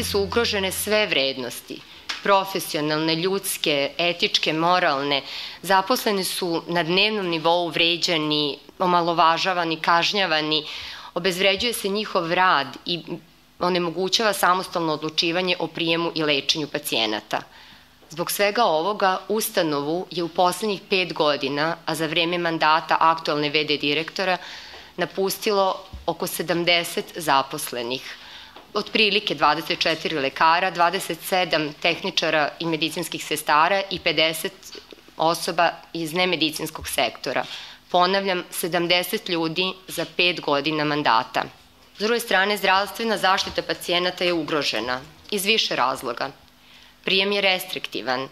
klinici 0.00 0.10
su 0.10 0.20
ugrožene 0.20 0.72
sve 0.72 1.06
vrednosti, 1.06 1.80
profesionalne, 2.22 3.14
ljudske, 3.16 3.90
etičke, 3.98 4.52
moralne. 4.52 5.22
Zaposleni 5.62 6.24
su 6.24 6.62
na 6.68 6.82
dnevnom 6.82 7.26
nivou 7.28 7.68
vređani, 7.68 8.58
omalovažavani, 8.78 9.76
kažnjavani, 9.76 10.64
obezvređuje 11.14 11.72
se 11.72 11.88
njihov 11.88 12.32
rad 12.32 12.76
i 12.86 13.00
onemogućava 13.58 14.32
samostalno 14.32 14.92
odlučivanje 14.92 15.56
o 15.58 15.66
prijemu 15.66 16.12
i 16.14 16.22
lečenju 16.22 16.66
pacijenata. 16.66 17.42
Zbog 18.10 18.30
svega 18.30 18.64
ovoga, 18.64 19.18
ustanovu 19.28 20.06
je 20.10 20.22
u 20.22 20.28
poslednjih 20.28 20.80
pet 20.90 21.12
godina, 21.12 21.76
a 21.86 21.94
za 21.94 22.06
vreme 22.06 22.38
mandata 22.38 22.96
aktualne 23.00 23.50
VD 23.50 23.80
direktora, 23.80 24.38
napustilo 24.96 25.76
oko 26.06 26.26
70 26.26 27.02
zaposlenih. 27.16 28.16
Otprilike 28.74 29.34
24 29.34 30.20
lekara, 30.20 30.72
27 30.72 31.72
tehničara 31.82 32.48
i 32.58 32.66
medicinskih 32.66 33.24
sestara 33.24 33.82
i 33.90 33.98
50 33.98 34.50
osoba 35.16 35.70
iz 35.92 36.12
nemedicinskog 36.12 36.88
sektora. 36.88 37.44
Ponavljam, 37.90 38.44
70 38.62 39.30
ljudi 39.30 39.72
za 39.88 40.06
pet 40.16 40.40
godina 40.40 40.84
mandata. 40.84 41.44
S 41.98 42.02
druge 42.02 42.20
strane, 42.20 42.56
zdravstvena 42.56 43.16
zaštita 43.16 43.62
pacijenata 43.62 44.24
je 44.24 44.32
ugrožena 44.32 45.00
iz 45.30 45.44
više 45.44 45.76
razloga. 45.76 46.30
Prijem 47.04 47.32
je 47.32 47.40
restriktivan 47.40 48.28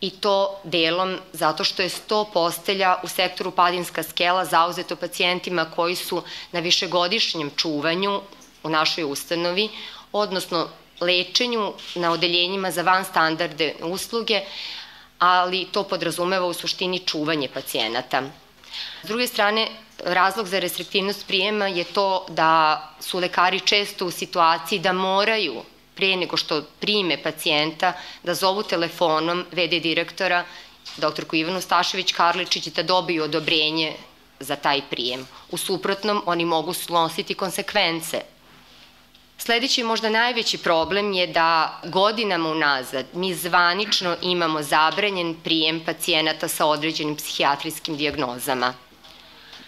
i 0.00 0.10
to 0.10 0.60
delom 0.64 1.18
zato 1.32 1.64
što 1.64 1.82
je 1.82 1.88
100 1.88 2.24
postelja 2.32 2.96
u 3.02 3.08
sektoru 3.08 3.50
Padinska 3.50 4.02
skela 4.02 4.44
zauzeto 4.44 4.96
pacijentima 4.96 5.64
koji 5.64 5.96
su 5.96 6.22
na 6.52 6.60
višegodišnjem 6.60 7.50
čuvanju 7.56 8.20
u 8.62 8.70
našoj 8.70 9.04
ustanovi, 9.04 9.68
odnosno 10.12 10.68
lečenju 11.00 11.72
na 11.94 12.12
odeljenjima 12.12 12.70
za 12.70 12.82
van 12.82 13.04
standarde 13.04 13.74
usluge, 13.82 14.40
ali 15.18 15.66
to 15.72 15.82
podrazumeva 15.82 16.46
u 16.46 16.54
suštini 16.54 16.98
čuvanje 16.98 17.48
pacijenata. 17.48 18.22
S 19.02 19.06
druge 19.06 19.26
strane, 19.26 19.68
razlog 20.04 20.46
za 20.46 20.58
restriktivnost 20.58 21.26
prijema 21.26 21.66
je 21.66 21.84
to 21.84 22.26
da 22.28 22.82
su 23.00 23.18
lekari 23.18 23.60
često 23.60 24.06
u 24.06 24.10
situaciji 24.10 24.78
da 24.78 24.92
moraju 24.92 25.62
pre 25.94 26.16
nego 26.16 26.36
što 26.36 26.62
prime 26.80 27.22
pacijenta, 27.22 27.92
da 28.22 28.34
zovu 28.34 28.62
telefonom 28.62 29.44
VD 29.52 29.82
direktora, 29.82 30.44
doktorku 30.96 31.36
Ivanu 31.36 31.60
Stašević 31.60 32.12
Karličić, 32.12 32.66
da 32.66 32.82
dobiju 32.82 33.24
odobrenje 33.24 33.92
za 34.40 34.56
taj 34.56 34.82
prijem. 34.90 35.26
U 35.50 35.56
suprotnom, 35.56 36.22
oni 36.26 36.44
mogu 36.44 36.72
snositi 36.72 37.34
konsekvence. 37.34 38.22
Sledeći 39.40 39.82
možda 39.82 40.08
najveći 40.08 40.58
problem 40.58 41.12
je 41.12 41.26
da 41.26 41.80
godinama 41.84 42.48
unazad 42.48 43.06
mi 43.12 43.34
zvanično 43.34 44.16
imamo 44.22 44.62
zabranjen 44.62 45.36
prijem 45.44 45.80
pacijenata 45.84 46.48
sa 46.48 46.66
određenim 46.66 47.16
psihijatrijskim 47.16 47.96
diagnozama. 47.96 48.74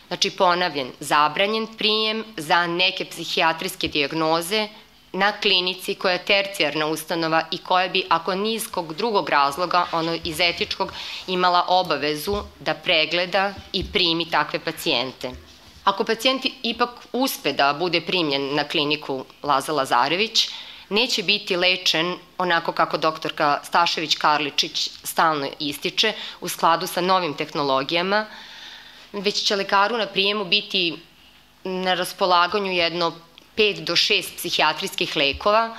Znači, 0.08 0.30
ponavljen, 0.30 0.92
zabranjen 1.00 1.66
prijem 1.78 2.24
za 2.36 2.66
neke 2.66 3.04
psihijatrijske 3.04 3.88
diagnoze 3.88 4.68
na 5.12 5.32
klinici 5.32 5.94
koja 5.94 6.12
je 6.12 6.24
tercijarna 6.24 6.86
ustanova 6.86 7.44
i 7.50 7.58
koja 7.58 7.88
bi, 7.88 8.04
ako 8.08 8.34
nizkog 8.34 8.94
drugog 8.94 9.28
razloga, 9.28 9.86
ono 9.92 10.18
iz 10.24 10.40
etičkog, 10.40 10.92
imala 11.26 11.64
obavezu 11.68 12.36
da 12.60 12.74
pregleda 12.74 13.54
i 13.72 13.84
primi 13.92 14.30
takve 14.30 14.58
pacijente. 14.58 15.49
Ako 15.90 16.04
pacijent 16.04 16.46
ipak 16.62 16.90
uspe 17.12 17.52
da 17.52 17.72
bude 17.78 18.00
primljen 18.00 18.54
na 18.54 18.64
kliniku 18.64 19.24
Laza 19.42 19.72
Lazarević, 19.72 20.48
neće 20.88 21.22
biti 21.22 21.56
lečen 21.56 22.16
onako 22.38 22.72
kako 22.72 22.98
doktorka 22.98 23.60
Stašević 23.64 24.16
Karličić 24.16 24.90
stalno 25.04 25.48
ističe, 25.58 26.12
u 26.40 26.48
skladu 26.48 26.86
sa 26.86 27.00
novim 27.00 27.34
tehnologijama, 27.34 28.26
već 29.12 29.42
će 29.42 29.56
lekaru 29.56 29.98
na 29.98 30.06
prijemu 30.06 30.44
biti 30.44 30.96
na 31.64 31.94
raspolaganju 31.94 32.72
jedno 32.72 33.12
5 33.56 33.84
do 33.84 33.96
6 33.96 34.36
psihijatrijskih 34.36 35.16
lekova 35.16 35.76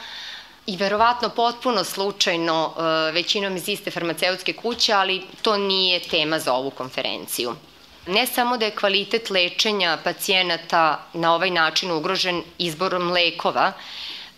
i 0.67 0.77
verovatno 0.77 1.29
potpuno 1.29 1.83
slučajno 1.83 2.73
e, 2.77 3.11
većinom 3.11 3.55
iz 3.55 3.69
iste 3.69 3.91
farmaceutske 3.91 4.53
kuće, 4.53 4.93
ali 4.93 5.21
to 5.41 5.57
nije 5.57 5.99
tema 5.99 6.39
za 6.39 6.53
ovu 6.53 6.69
konferenciju. 6.69 7.55
Ne 8.05 8.27
samo 8.27 8.57
da 8.57 8.65
je 8.65 8.75
kvalitet 8.75 9.29
lečenja 9.29 9.97
pacijenata 10.03 11.05
na 11.13 11.35
ovaj 11.35 11.49
način 11.49 11.91
ugrožen 11.91 12.43
izborom 12.57 13.11
lekova, 13.11 13.71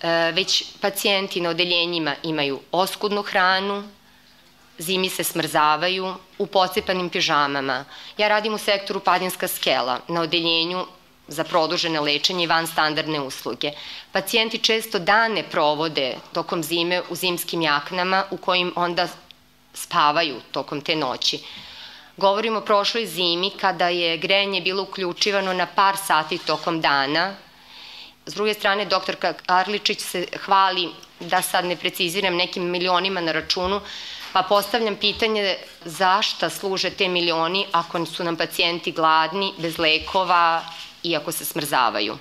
e, 0.01 0.31
već 0.31 0.63
pacijenti 0.81 1.41
na 1.41 1.49
odeljenjima 1.49 2.15
imaju 2.23 2.59
oskudnu 2.71 3.21
hranu, 3.21 3.89
zimi 4.77 5.09
se 5.09 5.23
smrzavaju, 5.23 6.15
u 6.37 6.47
pocepanim 6.47 7.09
pižamama. 7.09 7.85
Ja 8.17 8.27
radim 8.27 8.53
u 8.53 8.57
sektoru 8.57 8.99
Padinska 8.99 9.47
skela, 9.47 9.99
na 10.07 10.21
odeljenju 10.21 10.85
za 11.27 11.43
produžene 11.43 11.99
lečenje 11.99 12.43
i 12.43 12.47
van 12.47 12.67
standardne 12.67 13.21
usluge. 13.21 13.71
Pacijenti 14.11 14.57
često 14.57 14.99
dane 14.99 15.43
provode 15.43 16.15
tokom 16.33 16.63
zime 16.63 17.01
u 17.09 17.15
zimskim 17.15 17.61
jaknama 17.61 18.23
u 18.31 18.37
kojim 18.37 18.73
onda 18.75 19.07
spavaju 19.73 20.41
tokom 20.51 20.81
te 20.81 20.95
noći. 20.95 21.39
Govorimo 22.17 22.59
o 22.59 22.61
prošloj 22.61 23.05
zimi 23.05 23.51
kada 23.61 23.87
je 23.87 24.17
grejanje 24.17 24.61
bilo 24.61 24.83
uključivano 24.83 25.53
na 25.53 25.65
par 25.65 25.95
sati 25.97 26.37
tokom 26.37 26.81
dana. 26.81 27.35
S 28.25 28.33
druge 28.33 28.53
strane, 28.53 28.85
doktorka 28.85 29.33
Karličić 29.33 29.99
se 29.99 30.27
hvali, 30.45 30.89
da 31.19 31.41
sad 31.41 31.65
ne 31.65 31.75
preciziram, 31.75 32.35
nekim 32.35 32.63
milionima 32.63 33.21
na 33.21 33.31
računu, 33.31 33.81
pa 34.33 34.43
postavljam 34.43 34.95
pitanje 34.95 35.57
zašta 35.85 36.49
služe 36.49 36.89
te 36.89 37.07
milioni 37.07 37.65
ako 37.71 38.05
su 38.05 38.23
nam 38.23 38.37
pacijenti 38.37 38.91
gladni, 38.91 39.53
bez 39.57 39.77
lekova, 39.77 40.63
iako 41.03 41.31
se 41.31 41.45
smrzavaju. 41.45 42.17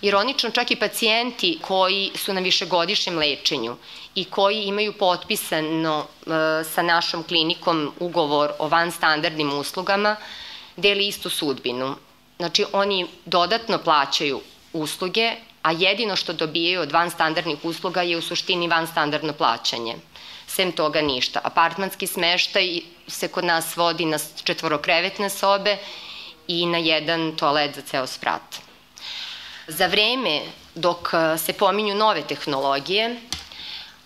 Ironično, 0.00 0.50
čak 0.50 0.70
i 0.70 0.76
pacijenti 0.76 1.58
koji 1.62 2.10
su 2.14 2.34
na 2.34 2.40
višegodišnjem 2.40 3.18
lečenju 3.18 3.76
i 4.14 4.24
koji 4.24 4.62
imaju 4.62 4.92
potpisano 4.92 6.06
e, 6.06 6.28
sa 6.64 6.82
našom 6.82 7.22
klinikom 7.22 7.92
ugovor 8.00 8.52
o 8.58 8.68
van 8.68 8.92
standardnim 8.92 9.58
uslugama, 9.58 10.16
deli 10.76 11.06
istu 11.06 11.30
sudbinu. 11.30 11.96
Znači, 12.36 12.64
oni 12.72 13.06
dodatno 13.24 13.78
plaćaju 13.78 14.40
usluge, 14.72 15.32
a 15.62 15.72
jedino 15.72 16.16
što 16.16 16.32
dobijaju 16.32 16.80
od 16.80 16.92
van 16.92 17.10
standardnih 17.10 17.64
usluga 17.64 18.02
je 18.02 18.16
u 18.16 18.22
suštini 18.22 18.68
van 18.68 18.86
standardno 18.86 19.32
plaćanje. 19.32 19.96
Sem 20.46 20.72
toga 20.72 21.00
ništa. 21.00 21.40
Apartmanski 21.42 22.06
smeštaj 22.06 22.80
se 23.08 23.28
kod 23.28 23.44
nas 23.44 23.76
vodi 23.76 24.04
na 24.04 24.18
četvorokrevetne 24.44 25.30
sobe 25.30 25.76
i 26.48 26.66
na 26.66 26.78
jedan 26.78 27.36
toalet 27.36 27.74
za 27.74 27.82
ceo 27.82 28.06
sprat. 28.06 28.65
Za 29.68 29.86
vreme 29.86 30.40
dok 30.74 31.10
e, 31.12 31.38
se 31.38 31.52
pominju 31.52 31.94
nove 31.94 32.22
tehnologije, 32.22 33.16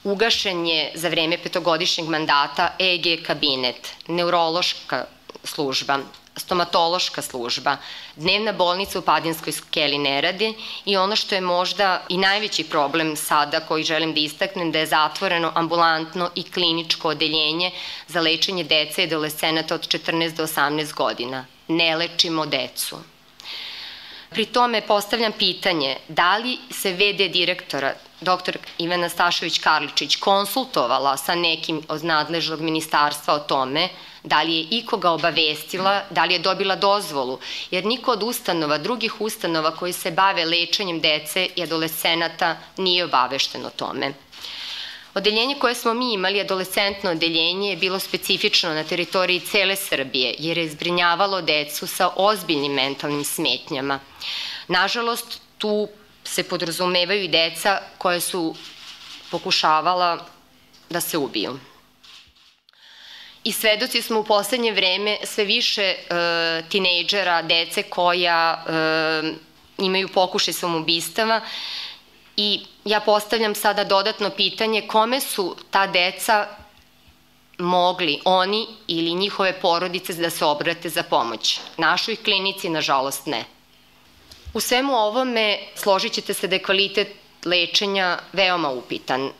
ugašen 0.05 0.67
je 0.67 0.93
za 0.95 1.09
vreme 1.09 1.39
petogodišnjeg 1.39 2.09
mandata 2.09 2.75
EG 2.79 3.23
kabinet, 3.27 3.91
neurološka 4.07 5.05
služba, 5.45 5.99
stomatološka 6.37 7.23
služba, 7.23 7.77
dnevna 8.17 8.53
bolnica 8.53 8.99
u 8.99 9.03
Padinskoj 9.03 9.53
skeli 9.53 9.99
ne 9.99 10.21
radi 10.21 10.55
i 10.85 10.97
ono 10.97 11.17
što 11.17 11.35
je 11.35 11.41
možda 11.41 12.03
i 12.09 12.17
najveći 12.17 12.65
problem 12.65 13.17
sada 13.17 13.61
koji 13.61 13.85
želim 13.85 14.15
da 14.15 14.21
istaknem 14.21 14.73
da 14.73 14.79
je 14.79 14.87
zatvoreno 14.87 15.53
ambulantno 15.55 16.31
i 16.35 16.43
kliničko 16.43 17.09
odeljenje 17.09 17.71
za 18.09 18.21
lečenje 18.21 18.65
dece 18.65 19.03
i 19.03 19.07
adolescenata 19.07 19.75
od 19.75 19.89
14 19.89 20.37
do 20.37 20.47
18 20.47 20.95
godina 20.95 21.47
ne 21.69 21.97
lečimo 21.97 22.47
decu. 22.47 22.97
Pri 24.31 24.47
tome 24.47 24.81
postavljam 24.81 25.33
pitanje 25.33 25.97
da 26.09 26.37
li 26.37 26.59
se 26.71 26.93
VD 26.93 27.33
direktora 27.33 27.95
dr. 28.21 28.59
Ivana 28.79 29.09
Stašević-Karličić 29.09 30.19
konsultovala 30.21 31.17
sa 31.17 31.35
nekim 31.35 31.83
od 31.89 32.05
nadležnog 32.05 32.61
ministarstva 32.61 33.35
o 33.35 33.39
tome 33.39 33.89
da 34.23 34.43
li 34.43 34.55
je 34.55 34.67
ikoga 34.71 35.11
obavestila, 35.11 36.03
da 36.11 36.25
li 36.25 36.35
je 36.35 36.39
dobila 36.39 36.77
dozvolu, 36.77 37.39
jer 37.71 37.87
niko 37.87 38.13
od 38.13 38.23
ustanova, 38.23 38.79
drugih 38.79 39.21
ustanova 39.21 39.71
koji 39.71 39.93
se 39.93 40.11
bave 40.11 40.45
lečenjem 40.45 41.01
dece 41.01 41.49
i 41.57 41.63
adolescenata 41.63 42.57
nije 42.77 43.05
obavešten 43.05 43.67
o 43.67 43.71
tome. 43.71 44.13
Odeljenje 45.15 45.55
koje 45.59 45.75
smo 45.75 45.95
mi 45.95 46.13
imali, 46.13 46.41
adolescentno 46.41 47.11
odeljenje, 47.11 47.71
je 47.71 47.77
bilo 47.77 47.99
specifično 47.99 48.75
na 48.75 48.85
teritoriji 48.85 49.41
cele 49.41 49.77
Srbije, 49.77 50.35
jer 50.39 50.59
je 50.59 50.69
zbrinjavalo 50.69 51.43
decu 51.43 51.87
sa 51.87 52.11
ozbiljnim 52.17 52.73
mentalnim 52.73 53.25
smetnjama. 53.25 54.01
Nažalost, 54.69 55.41
tu 55.59 55.89
se 56.25 56.43
podrazumevaju 56.43 57.23
i 57.23 57.29
deca 57.29 57.81
koje 57.99 58.21
su 58.21 58.55
pokušavala 59.31 60.27
da 60.91 61.01
se 61.01 61.19
ubiju. 61.19 61.59
I 63.45 63.53
svedoci 63.53 64.03
smo 64.03 64.21
u 64.21 64.25
poslednje 64.25 64.73
vreme 64.73 65.19
sve 65.25 65.45
više 65.45 65.83
e, 65.83 65.97
tinejdžera, 66.69 67.43
dece 67.43 67.83
koja 67.83 68.65
e, 68.67 69.33
imaju 69.79 70.09
pokušaj 70.09 70.55
samobistava 70.55 71.41
i 72.37 72.61
ja 72.85 73.01
postavljam 73.01 73.55
sada 73.55 73.85
dodatno 73.85 74.31
pitanje 74.31 74.89
kome 74.89 75.21
su 75.21 75.57
ta 75.71 75.87
deca 75.87 76.47
mogli 77.59 78.21
oni 78.25 78.67
ili 78.87 79.15
njihove 79.15 79.61
porodice 79.61 80.13
da 80.15 80.31
se 80.31 80.45
obrate 80.45 80.89
za 80.89 81.03
pomoć. 81.03 81.61
Našoj 81.77 82.17
klinici, 82.17 82.69
nažalost, 82.69 83.27
ne. 83.27 83.45
U 84.55 84.61
svemu 84.61 84.95
ovome 84.95 85.59
složit 85.75 86.13
ćete 86.13 86.35
se 86.35 86.47
da 86.47 86.55
je 86.55 86.63
kvalitet 86.63 87.09
lečenja 87.45 88.19
veoma 88.33 88.71
upitan, 88.71 89.27
e, 89.27 89.31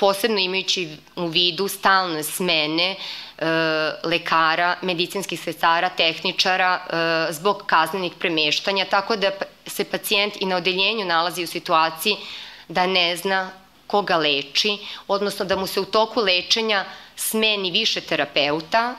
posebno 0.00 0.38
imajući 0.38 0.88
u 1.16 1.26
vidu 1.26 1.68
stalne 1.68 2.22
smene 2.22 2.96
e, 3.38 3.46
lekara, 4.04 4.76
medicinskih 4.82 5.40
sestara, 5.40 5.88
tehničara 5.88 6.80
e, 6.80 7.32
zbog 7.32 7.62
kaznenih 7.66 8.12
premeštanja, 8.18 8.84
tako 8.84 9.16
da 9.16 9.30
se 9.66 9.84
pacijent 9.84 10.34
i 10.40 10.46
na 10.46 10.56
odeljenju 10.56 11.04
nalazi 11.04 11.44
u 11.44 11.46
situaciji 11.46 12.16
da 12.68 12.86
ne 12.86 13.16
zna 13.16 13.50
koga 13.86 14.16
leči, 14.16 14.78
odnosno 15.08 15.44
da 15.44 15.56
mu 15.56 15.66
se 15.66 15.80
u 15.80 15.84
toku 15.84 16.20
lečenja 16.20 16.84
smeni 17.16 17.70
više 17.70 18.00
terapeuta, 18.00 18.94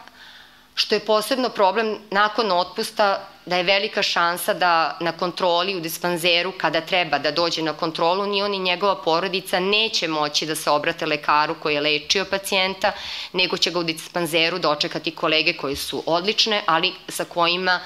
što 0.76 0.96
je 0.96 1.06
posebno 1.06 1.50
problem 1.50 1.98
nakon 2.12 2.52
otpusta 2.52 3.28
da 3.46 3.58
je 3.58 3.64
velika 3.64 4.04
šansa 4.04 4.54
da 4.54 4.98
na 5.00 5.12
kontroli 5.12 5.76
u 5.76 5.80
dispanzeru 5.80 6.52
kada 6.58 6.82
treba 6.82 7.20
da 7.20 7.32
dođe 7.32 7.62
na 7.62 7.74
kontrolu 7.74 8.26
ni 8.26 8.42
on 8.44 8.54
i 8.54 8.60
njegova 8.60 8.96
porodica 9.02 9.60
neće 9.60 10.08
moći 10.08 10.46
da 10.46 10.56
se 10.56 10.70
obrate 10.70 11.06
lekaru 11.06 11.56
koji 11.56 11.76
je 11.76 11.82
lečio 11.82 12.26
pacijenta, 12.26 12.92
nego 13.34 13.58
će 13.58 13.72
ga 13.72 13.80
u 13.80 13.84
dispanzeru 13.84 14.60
dočekati 14.60 15.12
kolege 15.12 15.54
koji 15.54 15.76
su 15.76 16.04
odlične, 16.06 16.64
ali 16.66 16.94
sa 17.08 17.26
kojima 17.26 17.80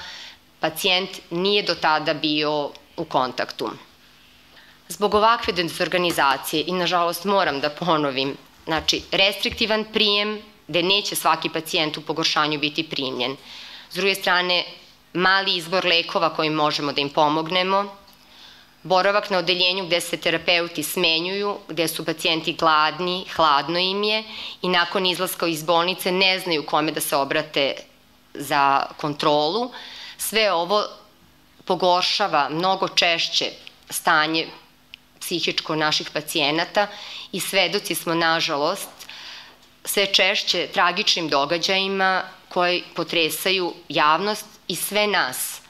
pacijent 0.60 1.10
nije 1.30 1.62
do 1.62 1.74
tada 1.74 2.14
bio 2.14 2.70
u 2.96 3.04
kontaktu. 3.04 3.70
Zbog 4.88 5.14
ovakve 5.14 5.52
dezorganizacije 5.52 6.64
i 6.66 6.72
nažalost 6.72 7.24
moram 7.24 7.60
da 7.60 7.70
ponovim, 7.70 8.36
znači 8.64 9.02
restriktivan 9.12 9.84
prijem 9.92 10.42
gde 10.68 10.82
neće 10.82 11.16
svaki 11.16 11.48
pacijent 11.48 11.96
u 11.96 12.02
pogoršanju 12.02 12.58
biti 12.58 12.82
primljen. 12.82 13.36
S 13.90 13.94
druge 13.94 14.14
strane, 14.14 14.64
mali 15.12 15.56
izbor 15.56 15.84
lekova 15.84 16.34
kojim 16.34 16.52
možemo 16.52 16.92
da 16.92 17.00
im 17.00 17.10
pomognemo, 17.10 17.96
boravak 18.82 19.30
na 19.30 19.38
odeljenju 19.38 19.86
gde 19.86 20.00
se 20.00 20.16
terapeuti 20.16 20.82
smenjuju, 20.82 21.56
gde 21.68 21.88
su 21.88 22.04
pacijenti 22.04 22.52
gladni, 22.52 23.24
hladno 23.36 23.78
im 23.78 24.02
je 24.02 24.24
i 24.62 24.68
nakon 24.68 25.06
izlaska 25.06 25.46
iz 25.46 25.62
bolnice 25.62 26.12
ne 26.12 26.38
znaju 26.38 26.66
kome 26.66 26.92
da 26.92 27.00
se 27.00 27.16
obrate 27.16 27.74
za 28.34 28.86
kontrolu. 28.96 29.70
Sve 30.18 30.52
ovo 30.52 30.84
pogoršava 31.64 32.48
mnogo 32.48 32.88
češće 32.88 33.50
stanje 33.90 34.46
psihičko 35.28 35.76
naših 35.76 36.10
pacijenata 36.10 36.86
i 37.32 37.40
svedoci 37.40 37.94
smo, 37.94 38.14
nažalost, 38.14 38.88
sve 39.84 40.06
češće 40.06 40.68
tragičnim 40.72 41.28
događajima 41.28 42.22
koji 42.48 42.82
potresaju 42.94 43.72
javnost 43.88 44.46
i 44.68 44.76
sve 44.76 45.06
nas. 45.06 45.60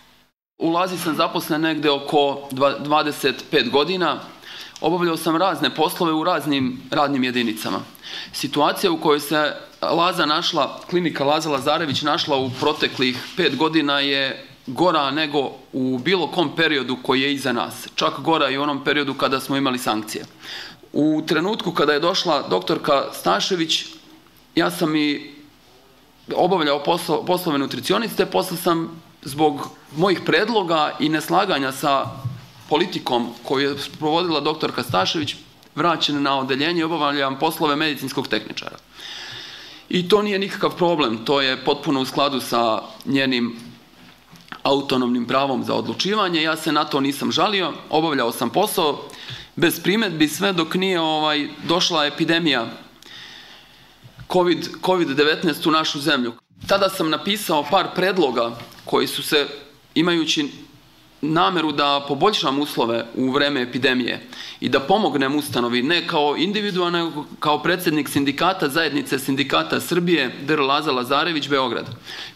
Ulazi 0.58 0.99
sam 0.99 1.16
zaposlen 1.16 1.60
negde 1.60 1.90
oko 1.90 2.49
25 2.50 3.70
godina. 3.70 4.20
Obavljao 4.81 5.16
sam 5.16 5.37
razne 5.37 5.75
poslove 5.75 6.12
u 6.12 6.25
raznim 6.25 6.82
radnim 6.90 7.25
jedinicama. 7.25 7.81
Situacija 8.32 8.93
u 8.93 9.00
kojoj 9.00 9.20
se 9.20 9.56
Laza 9.82 10.26
našla, 10.26 10.81
klinika 10.90 11.25
Laza 11.25 11.50
Lazarević 11.50 12.02
našla 12.02 12.37
u 12.37 12.50
proteklih 12.61 13.19
pet 13.37 13.56
godina 13.56 14.00
je 14.00 14.46
gora 14.69 15.11
nego 15.11 15.50
u 15.73 15.99
bilo 15.99 16.26
kom 16.26 16.56
periodu 16.56 16.97
koji 17.03 17.20
je 17.20 17.35
iza 17.35 17.53
nas. 17.53 17.88
Čak 17.94 18.20
gora 18.20 18.50
i 18.50 18.59
u 18.59 18.62
onom 18.62 18.85
periodu 18.85 19.15
kada 19.15 19.41
smo 19.41 19.56
imali 19.56 19.79
sankcije. 19.79 20.25
U 20.93 21.23
trenutku 21.26 21.73
kada 21.73 21.93
je 21.93 22.00
došla 22.00 22.49
doktorka 22.49 23.05
Stašević, 23.12 23.85
ja 24.55 24.70
sam 24.70 24.97
i 24.97 25.35
obavljao 26.37 26.82
poslo, 26.85 27.25
poslove 27.25 27.59
nutricioniste, 27.59 28.26
posle 28.26 28.56
sam 28.56 29.03
zbog 29.23 29.69
mojih 29.97 30.20
predloga 30.26 30.97
i 31.00 31.09
neslaganja 31.09 31.73
sa 31.73 32.05
politikom 32.69 33.29
koju 33.43 33.69
je 33.69 33.76
provodila 33.99 34.41
doktorka 34.41 34.82
Stašević, 34.82 35.35
vraćen 35.75 36.23
na 36.23 36.38
odeljenje 36.38 36.81
i 36.81 36.85
obavljam 36.85 37.38
poslove 37.38 37.76
medicinskog 37.76 38.29
tehničara. 38.29 38.76
I 39.88 40.09
to 40.09 40.23
nije 40.23 40.38
nikakav 40.38 40.76
problem, 40.76 41.25
to 41.25 41.41
je 41.41 41.64
potpuno 41.64 42.00
u 42.00 42.05
skladu 42.05 42.41
sa 42.41 42.82
njenim 43.05 43.68
autonomnim 44.62 45.26
pravom 45.26 45.64
za 45.64 45.75
odlučivanje. 45.75 46.43
Ja 46.43 46.56
se 46.56 46.72
na 46.72 46.84
to 46.84 47.00
nisam 47.00 47.32
žalio, 47.32 47.72
obavljao 47.90 48.32
sam 48.32 48.50
posao 48.50 49.05
bez 49.56 49.81
primetbi 49.82 50.28
sve 50.28 50.52
dok 50.52 50.75
nije 50.75 51.00
ovaj 51.00 51.49
došla 51.64 52.06
epidemija 52.06 52.66
COVID-19 54.28 54.82
COVID 54.84 55.66
u 55.66 55.70
našu 55.70 56.00
zemlju. 56.00 56.32
Tada 56.69 56.88
sam 56.88 57.10
napisao 57.10 57.64
par 57.70 57.87
predloga 57.94 58.58
koji 58.84 59.06
su 59.06 59.22
se, 59.22 59.46
imajući 59.94 60.49
nameru 61.20 61.72
da 61.72 62.04
poboljšam 62.08 62.58
uslove 62.58 63.06
u 63.14 63.31
vreme 63.31 63.62
epidemije 63.62 64.26
i 64.61 64.69
da 64.69 64.81
pomognem 64.81 65.37
ustanovi 65.37 65.82
ne 65.82 66.06
kao 66.06 66.37
individualno, 66.37 66.99
nego 66.99 67.25
kao 67.38 67.62
predsednik 67.62 68.08
sindikata 68.08 68.69
zajednice 68.69 69.19
sindikata 69.19 69.81
Srbije 69.81 70.37
Dr. 70.46 70.61
Laza 70.61 70.93
Lazarević 70.93 71.49
Beograd, 71.49 71.87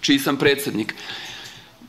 čiji 0.01 0.19
sam 0.19 0.37
predsednik 0.37 0.95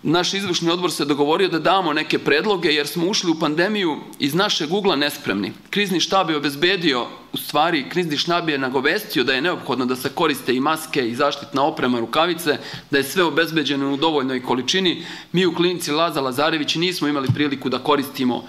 naš 0.04 0.34
izvršni 0.34 0.70
odbor 0.70 0.92
se 0.92 1.06
dogovorio 1.06 1.48
da 1.48 1.60
damo 1.60 1.94
neke 1.94 2.20
predloge 2.20 2.70
jer 2.70 2.88
smo 2.88 3.08
ušli 3.08 3.32
u 3.32 3.40
pandemiju 3.40 3.98
iz 4.20 4.34
našeg 4.34 4.74
ugla 4.74 4.96
nespremni. 4.96 5.52
Krizni 5.70 6.00
štab 6.00 6.30
je 6.30 6.38
obezbedio, 6.38 7.08
u 7.34 7.38
stvari 7.38 7.90
krizni 7.90 8.18
štab 8.18 8.50
je 8.50 8.58
nagovestio 8.58 9.24
da 9.24 9.34
je 9.34 9.42
neophodno 9.42 9.86
da 9.86 9.96
se 9.96 10.10
koriste 10.10 10.56
i 10.56 10.60
maske 10.60 11.08
i 11.08 11.16
zaštitna 11.16 11.64
oprema, 11.64 12.00
rukavice, 12.00 12.58
da 12.92 12.98
je 12.98 13.04
sve 13.04 13.24
obezbeđeno 13.24 13.94
u 13.94 13.98
dovoljnoj 13.98 14.44
količini. 14.44 15.06
Mi 15.32 15.46
u 15.46 15.56
klinici 15.56 15.92
Laza 15.92 16.22
Lazarević 16.22 16.76
nismo 16.76 17.08
imali 17.08 17.28
priliku 17.34 17.70
da 17.70 17.80
koristimo 17.80 18.44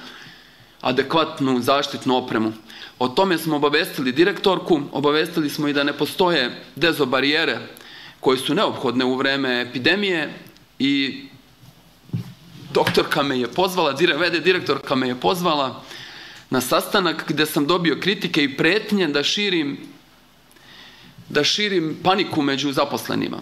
adekvatnu 0.80 1.60
zaštitnu 1.60 2.16
opremu. 2.16 2.52
O 2.98 3.08
tome 3.08 3.38
smo 3.38 3.56
obavestili 3.56 4.12
direktorku, 4.12 4.80
obavestili 4.92 5.50
smo 5.50 5.68
i 5.68 5.72
da 5.72 5.84
ne 5.84 5.92
postoje 5.92 6.62
dezobarijere 6.76 7.58
koje 8.20 8.38
su 8.38 8.54
neophodne 8.54 9.04
u 9.04 9.14
vreme 9.16 9.60
epidemije 9.60 10.32
i 10.78 11.24
doktorka 12.74 13.22
me 13.22 13.38
je 13.38 13.48
pozvala, 13.48 13.94
vede 14.18 14.40
direktorka 14.40 14.94
me 14.94 15.08
je 15.08 15.20
pozvala 15.20 15.82
na 16.50 16.60
sastanak 16.60 17.24
gde 17.28 17.46
sam 17.46 17.66
dobio 17.66 17.96
kritike 18.00 18.44
i 18.44 18.56
pretnje 18.56 19.08
da 19.08 19.22
širim 19.22 19.78
da 21.28 21.44
širim 21.44 21.96
paniku 22.02 22.42
među 22.42 22.72
zaposlenima. 22.72 23.38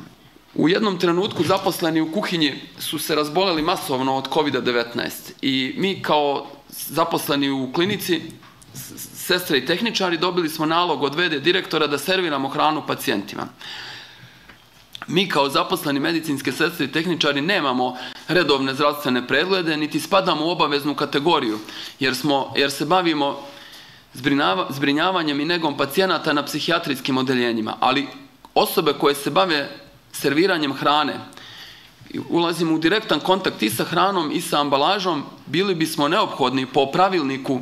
U 0.55 0.69
jednom 0.69 0.99
trenutku 0.99 1.45
zaposleni 1.45 2.01
u 2.01 2.13
kuhinji 2.13 2.55
su 2.79 2.99
se 2.99 3.15
razboleli 3.15 3.63
masovno 3.63 4.17
od 4.17 4.29
COVID-19 4.29 5.11
i 5.43 5.75
mi 5.79 6.03
kao 6.03 6.47
zaposleni 6.69 7.51
u 7.51 7.73
klinici, 7.73 8.21
sestre 9.15 9.59
i 9.59 9.67
tehničari, 9.67 10.19
dobili 10.19 10.49
smo 10.49 10.67
nalog 10.67 11.03
od 11.03 11.15
vede 11.15 11.41
direktora 11.41 11.87
da 11.87 11.99
serviramo 11.99 12.49
hranu 12.49 12.83
pacijentima 12.87 13.49
mi 15.07 15.29
kao 15.29 15.49
zaposleni 15.49 16.01
medicinske 16.01 16.53
sestre 16.53 16.85
i 16.85 16.93
tehničari 16.93 17.41
nemamo 17.41 17.97
redovne 18.29 18.75
zdravstvene 18.75 19.27
preglede, 19.27 19.77
niti 19.77 20.01
spadamo 20.01 20.47
u 20.47 20.51
obaveznu 20.51 20.95
kategoriju, 20.95 21.59
jer, 22.01 22.15
smo, 22.17 22.53
jer 22.57 22.71
se 22.71 22.85
bavimo 22.85 23.39
zbrinjavanjem 24.71 25.41
i 25.41 25.45
negom 25.45 25.77
pacijenata 25.77 26.33
na 26.33 26.45
psihijatrijskim 26.45 27.19
odeljenjima, 27.19 27.77
ali 27.81 28.07
osobe 28.55 28.93
koje 28.93 29.15
se 29.15 29.31
bave 29.31 29.69
serviranjem 30.13 30.73
hrane, 30.73 31.15
ulazimo 32.29 32.75
u 32.75 32.79
direktan 32.79 33.21
kontakt 33.21 33.63
i 33.63 33.71
sa 33.71 33.85
hranom 33.85 34.33
i 34.33 34.41
sa 34.41 34.61
ambalažom, 34.61 35.23
bili 35.47 35.75
bismo 35.75 36.09
neophodni 36.09 36.67
po 36.67 36.87
pravilniku 36.87 37.61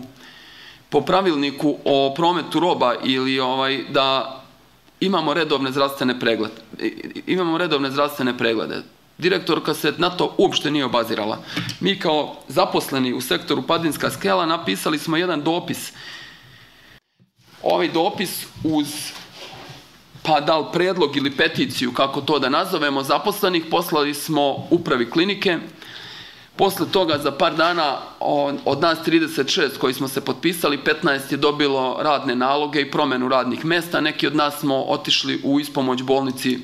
po 0.91 1.01
pravilniku 1.01 1.79
o 1.85 2.15
prometu 2.17 2.61
roba 2.61 2.95
ili 3.05 3.41
ovaj 3.41 3.85
da 3.89 4.40
imamo 5.01 5.35
redovne 5.35 5.73
zdravstvene 5.73 6.21
preglede. 6.21 6.55
Imamo 7.27 7.59
redovne 7.59 7.91
zdravstvene 7.91 8.39
preglede. 8.39 8.83
Direktorka 9.19 9.75
se 9.75 9.93
na 9.99 10.11
to 10.11 10.35
uopšte 10.39 10.71
nije 10.71 10.85
obazirala. 10.85 11.39
Mi 11.81 11.99
kao 11.99 12.37
zaposleni 12.49 13.13
u 13.13 13.21
sektoru 13.21 13.63
Padinska 13.63 14.11
skela 14.11 14.47
napisali 14.47 14.99
smo 14.99 15.17
jedan 15.17 15.43
dopis. 15.43 15.93
Ovaj 17.63 17.89
dopis 17.89 18.47
uz 18.65 18.87
pa 20.23 20.41
da 20.41 20.59
li 20.59 20.67
predlog 20.73 21.17
ili 21.17 21.37
peticiju, 21.37 21.93
kako 21.93 22.21
to 22.21 22.39
da 22.39 22.49
nazovemo, 22.49 23.03
zaposlenih, 23.03 23.65
poslali 23.71 24.15
smo 24.15 24.67
upravi 24.71 25.11
klinike, 25.11 25.59
Posle 26.61 26.87
toga 26.93 27.19
za 27.19 27.31
par 27.31 27.57
dana 27.57 27.99
od 28.65 28.81
nas 28.81 28.99
36 29.07 29.79
koji 29.79 29.95
smo 29.95 30.09
se 30.09 30.21
potpisali, 30.21 30.79
15 31.03 31.33
je 31.33 31.37
dobilo 31.37 31.97
radne 32.03 32.37
naloge 32.37 32.81
i 32.81 32.91
promenu 32.91 33.29
radnih 33.29 33.65
mesta. 33.65 34.01
Neki 34.01 34.27
od 34.27 34.37
nas 34.37 34.61
smo 34.61 34.83
otišli 34.83 35.41
u 35.45 35.61
ispomoć 35.61 36.03
bolnici 36.03 36.59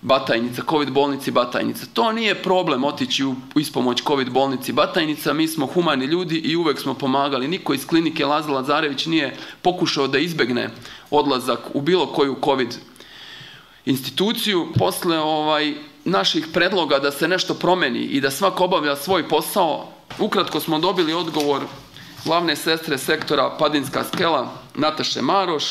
Batajnica, 0.00 0.62
COVID 0.70 0.90
bolnici 0.90 1.30
Batajnica. 1.30 1.86
To 1.92 2.12
nije 2.12 2.42
problem 2.42 2.84
otići 2.84 3.24
u 3.24 3.34
ispomoć 3.56 4.02
COVID 4.02 4.30
bolnici 4.30 4.72
Batajnica, 4.72 5.32
mi 5.32 5.48
smo 5.48 5.66
humani 5.66 6.04
ljudi 6.04 6.38
i 6.38 6.56
uvek 6.56 6.80
smo 6.80 6.94
pomagali. 6.94 7.48
Niko 7.48 7.74
iz 7.74 7.86
klinike 7.86 8.26
Laza 8.26 8.52
Lazarević 8.52 9.06
nije 9.06 9.36
pokušao 9.62 10.08
da 10.08 10.18
izbegne 10.18 10.70
odlazak 11.10 11.60
u 11.74 11.80
bilo 11.80 12.06
koju 12.06 12.36
COVID 12.44 12.74
instituciju. 13.84 14.68
Posle 14.78 15.18
ovaj, 15.18 15.74
naših 16.04 16.46
predloga 16.52 16.98
da 16.98 17.10
se 17.10 17.28
nešto 17.28 17.54
promeni 17.54 17.98
i 17.98 18.20
da 18.20 18.30
svako 18.30 18.64
obavlja 18.64 18.96
svoj 18.96 19.28
posao, 19.28 19.88
ukratko 20.18 20.60
smo 20.60 20.78
dobili 20.78 21.14
odgovor 21.14 21.62
glavne 22.24 22.56
sestre 22.56 22.98
sektora 22.98 23.56
Padinska 23.58 24.04
skela 24.04 24.52
Nataše 24.74 25.22
Maroš, 25.22 25.64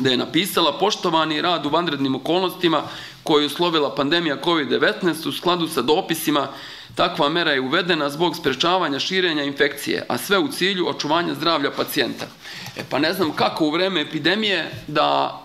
da 0.00 0.10
je 0.10 0.16
napisala 0.16 0.78
poštovani 0.78 1.42
rad 1.42 1.66
u 1.66 1.68
vanrednim 1.68 2.14
okolnostima 2.14 2.82
koju 3.22 3.42
je 3.42 3.46
uslovila 3.46 3.94
pandemija 3.94 4.36
COVID-19 4.44 5.28
u 5.28 5.32
skladu 5.32 5.68
sa 5.68 5.82
dopisima 5.82 6.48
takva 6.94 7.28
mera 7.28 7.50
je 7.50 7.60
uvedena 7.60 8.10
zbog 8.10 8.36
sprečavanja 8.36 8.98
širenja 8.98 9.42
infekcije, 9.42 10.06
a 10.08 10.18
sve 10.18 10.38
u 10.38 10.48
cilju 10.48 10.88
očuvanja 10.88 11.34
zdravlja 11.34 11.70
pacijenta. 11.70 12.26
E 12.76 12.84
pa 12.90 12.98
ne 12.98 13.12
znam 13.12 13.32
kako 13.32 13.64
u 13.64 13.70
vreme 13.70 14.00
epidemije 14.00 14.70
da 14.86 15.38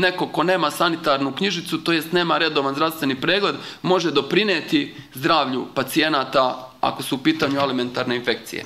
neko 0.00 0.26
ko 0.26 0.42
nema 0.42 0.70
sanitarnu 0.70 1.32
knjižicu, 1.32 1.78
to 1.78 1.92
jest 1.92 2.12
nema 2.12 2.38
redovan 2.38 2.74
zdravstveni 2.74 3.14
pregled, 3.14 3.56
može 3.82 4.10
doprineti 4.10 4.94
zdravlju 5.14 5.66
pacijenata 5.74 6.72
ako 6.80 7.02
su 7.02 7.14
u 7.14 7.18
pitanju 7.18 7.60
alimentarne 7.60 8.16
infekcije. 8.16 8.64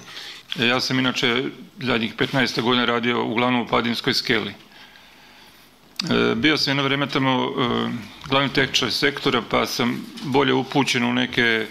E, 0.58 0.66
ja 0.66 0.80
sam 0.80 0.98
inače 0.98 1.44
zadnjih 1.80 2.16
15 2.16 2.60
godina 2.60 2.84
radio 2.84 3.24
uglavnom 3.24 3.60
u 3.60 3.66
Padinskoj 3.66 4.14
skeli. 4.14 4.50
E, 4.50 6.34
bio 6.34 6.56
sam 6.56 6.70
jedno 6.70 6.82
vreme 6.82 7.08
tamo 7.08 7.30
e, 7.30 7.48
glavni 8.28 8.52
tehničar 8.52 8.92
sektora, 8.92 9.42
pa 9.50 9.66
sam 9.66 10.06
bolje 10.22 10.52
upućen 10.52 11.04
u 11.04 11.12
neke 11.12 11.66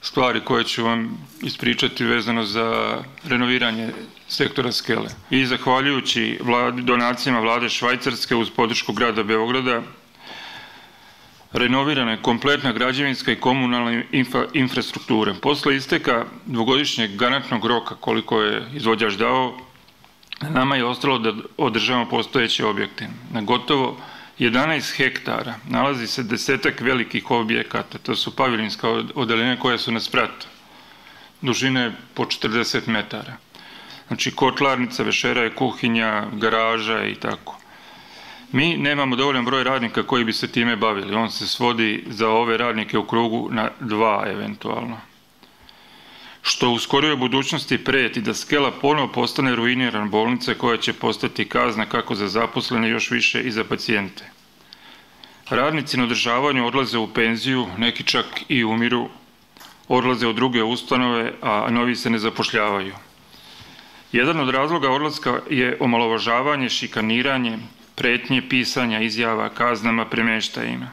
stvari 0.00 0.40
koje 0.40 0.64
ću 0.64 0.84
vam 0.84 1.28
ispričati 1.42 2.04
vezano 2.04 2.44
za 2.44 2.98
renoviranje 3.24 3.90
sektora 4.32 4.72
Skele. 4.72 5.08
I 5.30 5.46
zahvaljujući 5.46 6.38
vladi, 6.42 6.82
donacijama 6.82 7.40
vlade 7.40 7.68
Švajcarske 7.68 8.36
uz 8.36 8.50
podršku 8.50 8.92
grada 8.92 9.22
Beograda, 9.22 9.82
renovirana 11.52 12.10
je 12.10 12.22
kompletna 12.22 12.72
građevinska 12.72 13.32
i 13.32 13.40
komunalna 13.40 14.02
infra, 14.12 14.46
infrastruktura. 14.52 15.34
Posle 15.42 15.76
isteka 15.76 16.24
dvogodišnjeg 16.46 17.16
garantnog 17.16 17.66
roka 17.66 17.94
koliko 17.94 18.40
je 18.42 18.66
izvođač 18.74 19.14
dao, 19.14 19.58
nama 20.40 20.76
je 20.76 20.84
ostalo 20.84 21.18
da 21.18 21.34
održavamo 21.56 22.08
postojeće 22.08 22.66
objekte. 22.66 23.08
Na 23.32 23.42
gotovo 23.42 23.96
11 24.38 24.96
hektara 24.96 25.54
nalazi 25.68 26.06
se 26.06 26.22
desetak 26.22 26.80
velikih 26.80 27.30
objekata, 27.30 27.98
to 27.98 28.16
su 28.16 28.36
paviljonska 28.36 28.88
odelenja 29.14 29.56
koja 29.56 29.78
su 29.78 29.92
na 29.92 30.00
spratu, 30.00 30.46
dužine 31.40 31.92
po 32.14 32.24
40 32.24 32.88
metara. 32.88 33.36
Znači 34.06 34.30
kotlarnica, 34.30 35.02
vešera 35.02 35.42
je 35.42 35.54
kuhinja, 35.54 36.26
garaža 36.32 37.04
i 37.04 37.14
tako. 37.14 37.58
Mi 38.52 38.76
nemamo 38.76 39.16
dovoljan 39.16 39.44
broj 39.44 39.64
radnika 39.64 40.02
koji 40.02 40.24
bi 40.24 40.32
se 40.32 40.52
time 40.52 40.76
bavili. 40.76 41.14
On 41.14 41.30
se 41.30 41.46
svodi 41.46 42.04
za 42.06 42.28
ove 42.28 42.56
radnike 42.56 42.98
u 42.98 43.06
krugu 43.06 43.48
na 43.50 43.70
dva 43.80 44.24
eventualno 44.26 45.12
što 46.42 46.70
u 46.70 46.78
skoroj 46.78 47.16
budućnosti 47.16 47.84
preti 47.84 48.20
da 48.20 48.34
Skela 48.34 48.70
ponovo 48.70 49.08
postane 49.08 49.54
ruiniran 49.54 50.10
bolnica 50.10 50.54
koja 50.54 50.76
će 50.76 50.92
postati 50.92 51.48
kazna 51.48 51.86
kako 51.86 52.14
za 52.14 52.28
zaposlene 52.28 52.88
još 52.88 53.10
više 53.10 53.42
i 53.42 53.50
za 53.50 53.64
pacijente. 53.64 54.24
Radnici 55.50 55.96
na 55.96 56.04
održavanju 56.04 56.66
odlaze 56.66 56.98
u 56.98 57.08
penziju, 57.08 57.66
neki 57.78 58.04
čak 58.04 58.26
i 58.48 58.64
umiru, 58.64 59.08
odlaze 59.88 60.26
u 60.26 60.32
druge 60.32 60.62
ustanove, 60.62 61.32
a 61.42 61.70
novi 61.70 61.96
se 61.96 62.10
ne 62.10 62.18
zapošljavaju. 62.18 62.94
Jedan 64.12 64.40
od 64.40 64.48
razloga 64.48 64.90
odlaska 64.90 65.40
je 65.50 65.76
omalovažavanje, 65.80 66.68
šikaniranje, 66.68 67.58
pretnje 67.94 68.42
pisanja 68.48 69.00
izjava 69.00 69.48
kaznama 69.48 70.04
premeštajima. 70.04 70.90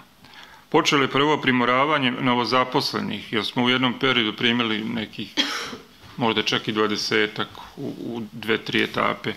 Počelo 0.69 1.01
je 1.01 1.11
prvo 1.11 1.37
primoravanje 1.41 2.11
novozaposlenih, 2.11 3.33
jer 3.33 3.45
smo 3.45 3.63
u 3.63 3.69
jednom 3.69 3.99
periodu 3.99 4.33
primili 4.37 4.83
nekih, 4.83 5.33
možda 6.17 6.43
čak 6.43 6.67
i 6.67 6.71
dvadesetak 6.71 7.47
u, 7.77 7.93
u 7.99 8.21
dve, 8.31 8.57
tri 8.57 8.83
etape, 8.83 9.33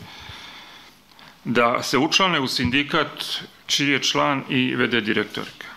da 1.45 1.83
se 1.83 1.99
učlane 1.99 2.41
u 2.41 2.49
sindikat 2.49 3.25
čiji 3.67 3.89
je 3.89 4.03
član 4.03 4.45
i 4.49 4.75
vede 4.75 5.01
direktorka. 5.01 5.72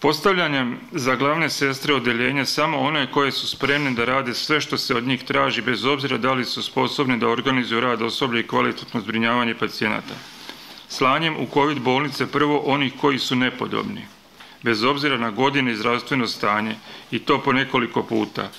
Postavljanjem 0.00 0.78
za 0.92 1.14
glavne 1.16 1.50
sestre 1.50 1.94
odeljenja 1.94 2.44
samo 2.44 2.78
one 2.78 3.10
koje 3.10 3.32
su 3.32 3.48
spremne 3.48 3.90
da 3.90 4.04
rade 4.04 4.34
sve 4.34 4.60
što 4.60 4.78
se 4.78 4.94
od 4.94 5.06
njih 5.06 5.24
traži, 5.24 5.62
bez 5.62 5.84
obzira 5.84 6.18
da 6.18 6.32
li 6.32 6.44
su 6.44 6.62
sposobne 6.62 7.16
da 7.16 7.28
organizuju 7.28 7.80
rad 7.80 8.02
osoblje 8.02 8.40
i 8.40 8.46
kvalitetno 8.46 9.00
zbrinjavanje 9.00 9.54
pacijenata. 9.54 10.14
Slanjem 10.88 11.36
u 11.36 11.46
COVID 11.54 11.80
bolnice 11.80 12.26
prvo 12.26 12.58
onih 12.58 12.92
koji 13.00 13.18
su 13.18 13.36
nepodobni, 13.36 14.06
bez 14.62 14.84
obzira 14.84 15.18
na 15.18 15.30
godine 15.30 15.72
i 15.72 15.76
zdravstveno 15.76 16.26
stanje, 16.26 16.76
i 17.10 17.18
to 17.18 17.42
po 17.42 17.52
nekoliko 17.52 18.02
puta. 18.02 18.50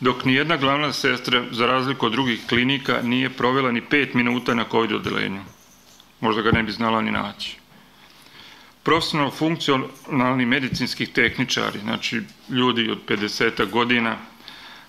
Dok 0.00 0.24
ni 0.24 0.34
jedna 0.34 0.56
glavna 0.56 0.92
sestra, 0.92 1.44
za 1.50 1.66
razliku 1.66 2.06
od 2.06 2.12
drugih 2.12 2.46
klinika, 2.48 3.02
nije 3.02 3.30
provela 3.30 3.72
ni 3.72 3.80
pet 3.80 4.14
minuta 4.14 4.54
na 4.54 4.64
COVID 4.70 4.92
odelenju. 4.92 5.40
Možda 6.20 6.42
ga 6.42 6.50
ne 6.50 6.62
bi 6.62 6.72
znala 6.72 7.02
ni 7.02 7.10
naći. 7.10 7.59
Profesionalno 8.82 9.30
funkcionalni 9.30 10.46
medicinskih 10.46 11.08
tehničari, 11.08 11.78
znači 11.78 12.22
ljudi 12.48 12.90
od 12.90 12.98
50 13.08 13.70
godina, 13.70 14.16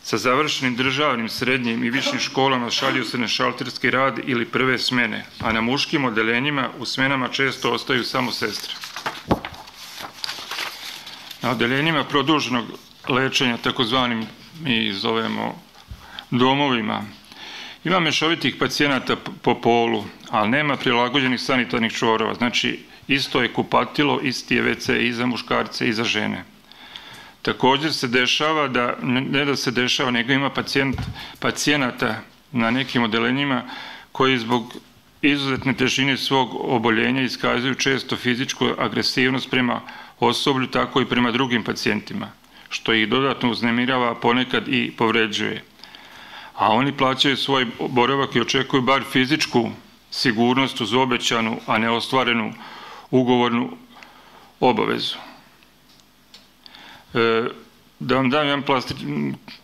sa 0.03 0.17
završenim 0.17 0.75
državnim, 0.75 1.29
srednjim 1.29 1.83
i 1.83 1.89
višim 1.89 2.19
školama 2.19 2.69
šalju 2.69 3.05
se 3.05 3.17
na 3.17 3.27
šalterski 3.27 3.91
rad 3.91 4.19
ili 4.25 4.45
prve 4.45 4.77
smene, 4.77 5.25
a 5.39 5.51
na 5.51 5.61
muškim 5.61 6.05
odelenjima 6.05 6.69
u 6.79 6.85
smenama 6.85 7.27
često 7.27 7.71
ostaju 7.71 8.03
samo 8.03 8.31
sestre. 8.31 8.73
Na 11.41 11.51
odeljenjima 11.51 12.03
produženog 12.03 12.65
lečenja, 13.09 13.57
takozvanim 13.57 14.25
mi 14.61 14.93
zovemo 14.93 15.61
domovima, 16.31 17.03
ima 17.83 17.99
mešovitih 17.99 18.55
pacijenata 18.55 19.15
po 19.41 19.61
polu, 19.61 20.05
ali 20.29 20.49
nema 20.49 20.75
prilagođenih 20.77 21.41
sanitarnih 21.41 21.93
čvorova, 21.93 22.33
znači 22.33 22.79
isto 23.07 23.41
je 23.41 23.53
kupatilo, 23.53 24.19
isti 24.21 24.55
je 24.55 24.63
WC 24.63 24.99
i 24.99 25.13
za 25.13 25.25
muškarce 25.25 25.87
i 25.87 25.93
za 25.93 26.03
žene. 26.03 26.43
Također 27.41 27.93
se 27.93 28.07
dešava 28.07 28.67
da, 28.67 28.97
ne 29.01 29.45
da 29.45 29.55
se 29.55 29.71
dešava, 29.71 30.11
nego 30.11 30.33
ima 30.33 30.49
pacijent, 30.49 30.95
pacijenata 31.39 32.21
na 32.51 32.71
nekim 32.71 33.03
odelenjima 33.03 33.63
koji 34.11 34.37
zbog 34.37 34.73
izuzetne 35.21 35.73
težine 35.73 36.17
svog 36.17 36.55
oboljenja 36.55 37.21
iskazuju 37.21 37.75
često 37.75 38.15
fizičku 38.15 38.67
agresivnost 38.77 39.49
prema 39.49 39.81
osoblju, 40.19 40.67
tako 40.67 41.01
i 41.01 41.05
prema 41.05 41.31
drugim 41.31 41.63
pacijentima, 41.63 42.31
što 42.69 42.93
ih 42.93 43.09
dodatno 43.09 43.51
uznemirava, 43.51 44.15
ponekad 44.15 44.67
i 44.67 44.91
povređuje. 44.97 45.63
A 46.55 46.73
oni 46.73 46.97
plaćaju 46.97 47.37
svoj 47.37 47.65
boravak 47.89 48.35
i 48.35 48.41
očekuju 48.41 48.81
bar 48.81 49.03
fizičku 49.11 49.69
sigurnost 50.11 50.81
uz 50.81 50.93
obećanu, 50.93 51.59
a 51.67 51.77
ne 51.77 51.89
ostvarenu 51.89 52.53
ugovornu 53.11 53.77
obavezu. 54.59 55.15
E, 57.13 57.43
da 57.99 58.15
vam 58.15 58.29
dam 58.29 58.45
jedan 58.47 58.63
plasti, 58.63 58.95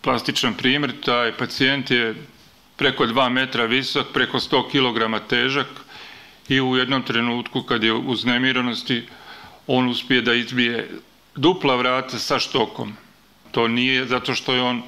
plastičan 0.02 0.54
primjer, 0.54 0.94
taj 1.02 1.32
pacijent 1.38 1.92
je 1.92 2.16
preko 2.78 3.06
2 3.06 3.30
metra 3.30 3.66
visok, 3.66 4.08
preko 4.14 4.38
100 4.40 4.64
kg 4.72 5.28
težak 5.28 5.68
i 6.50 6.62
u 6.62 6.78
jednom 6.78 7.04
trenutku 7.04 7.62
kad 7.64 7.84
je 7.84 7.94
u 7.94 8.16
znemirenosti 8.16 9.08
on 9.68 9.88
uspije 9.88 10.22
da 10.22 10.34
izbije 10.34 10.90
dupla 11.36 11.76
vrata 11.76 12.20
sa 12.20 12.40
štokom. 12.40 12.94
To 13.52 13.68
nije 13.68 14.06
zato 14.06 14.36
što 14.36 14.54
je 14.54 14.62
on 14.62 14.82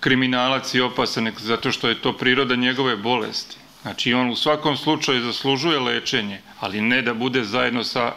kriminalac 0.00 0.74
i 0.74 0.80
opasan, 0.80 1.32
zato 1.38 1.72
što 1.72 1.88
je 1.88 2.00
to 2.02 2.12
priroda 2.12 2.56
njegove 2.56 2.96
bolesti. 2.96 3.56
Znači 3.86 4.14
on 4.14 4.30
u 4.30 4.36
svakom 4.36 4.76
slučaju 4.76 5.22
zaslužuje 5.22 5.78
lečenje, 5.78 6.40
ali 6.60 6.80
ne 6.80 7.02
da 7.02 7.14
bude 7.14 7.44
zajedno 7.44 7.84
sa 7.84 8.12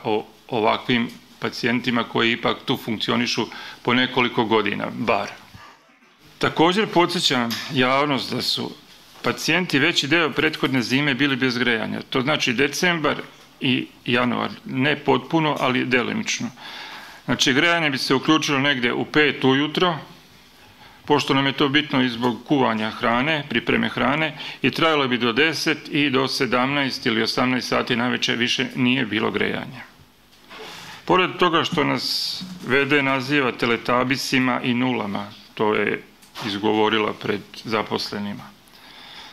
ovakvim 0.48 1.10
pacijentima 1.40 2.04
koji 2.04 2.32
ipak 2.32 2.58
tu 2.66 2.78
funkcionišu 2.78 3.46
po 3.82 3.94
nekoliko 3.94 4.46
godina, 4.46 4.88
bar. 4.94 5.30
Također 6.38 6.88
podsjećam 6.88 7.50
javnost 7.74 8.34
da 8.34 8.42
su 8.42 8.72
pacijenti 9.22 9.80
veći 9.80 10.08
deo 10.08 10.30
prethodne 10.30 10.82
zime 10.82 11.14
bili 11.14 11.36
bez 11.36 11.58
grejanja. 11.58 12.02
To 12.10 12.22
znači 12.22 12.54
decembar 12.54 13.16
i 13.62 13.88
januar. 14.06 14.50
Ne 14.66 14.96
potpuno, 14.96 15.58
ali 15.60 15.86
delimično. 15.86 16.50
Znači, 17.26 17.54
grejanje 17.54 17.90
bi 17.90 17.98
se 17.98 18.16
uključilo 18.16 18.60
negde 18.60 18.94
u 18.94 19.06
5 19.06 19.48
ujutro, 19.48 19.98
pošto 21.10 21.34
nam 21.34 21.46
je 21.46 21.52
to 21.52 21.70
bitno 21.70 22.02
i 22.02 22.10
zbog 22.10 22.38
kuvanja 22.48 22.90
hrane, 22.90 23.44
pripreme 23.50 23.90
hrane, 23.90 24.38
i 24.62 24.72
trajalo 24.72 25.08
bi 25.08 25.18
do 25.18 25.34
10 25.34 25.76
i 25.92 26.10
do 26.10 26.24
17 26.24 27.08
ili 27.08 27.22
18 27.22 27.62
sati 27.62 27.96
najveće 27.96 28.36
više 28.36 28.68
nije 28.76 29.06
bilo 29.06 29.32
grejanja. 29.32 29.82
Pored 31.06 31.38
toga 31.38 31.64
što 31.64 31.84
nas 31.84 32.38
VD 32.68 33.04
naziva 33.04 33.52
teletabisima 33.52 34.62
i 34.64 34.74
nulama, 34.74 35.26
to 35.54 35.74
je 35.74 36.04
izgovorila 36.46 37.14
pred 37.14 37.42
zaposlenima. 37.64 38.44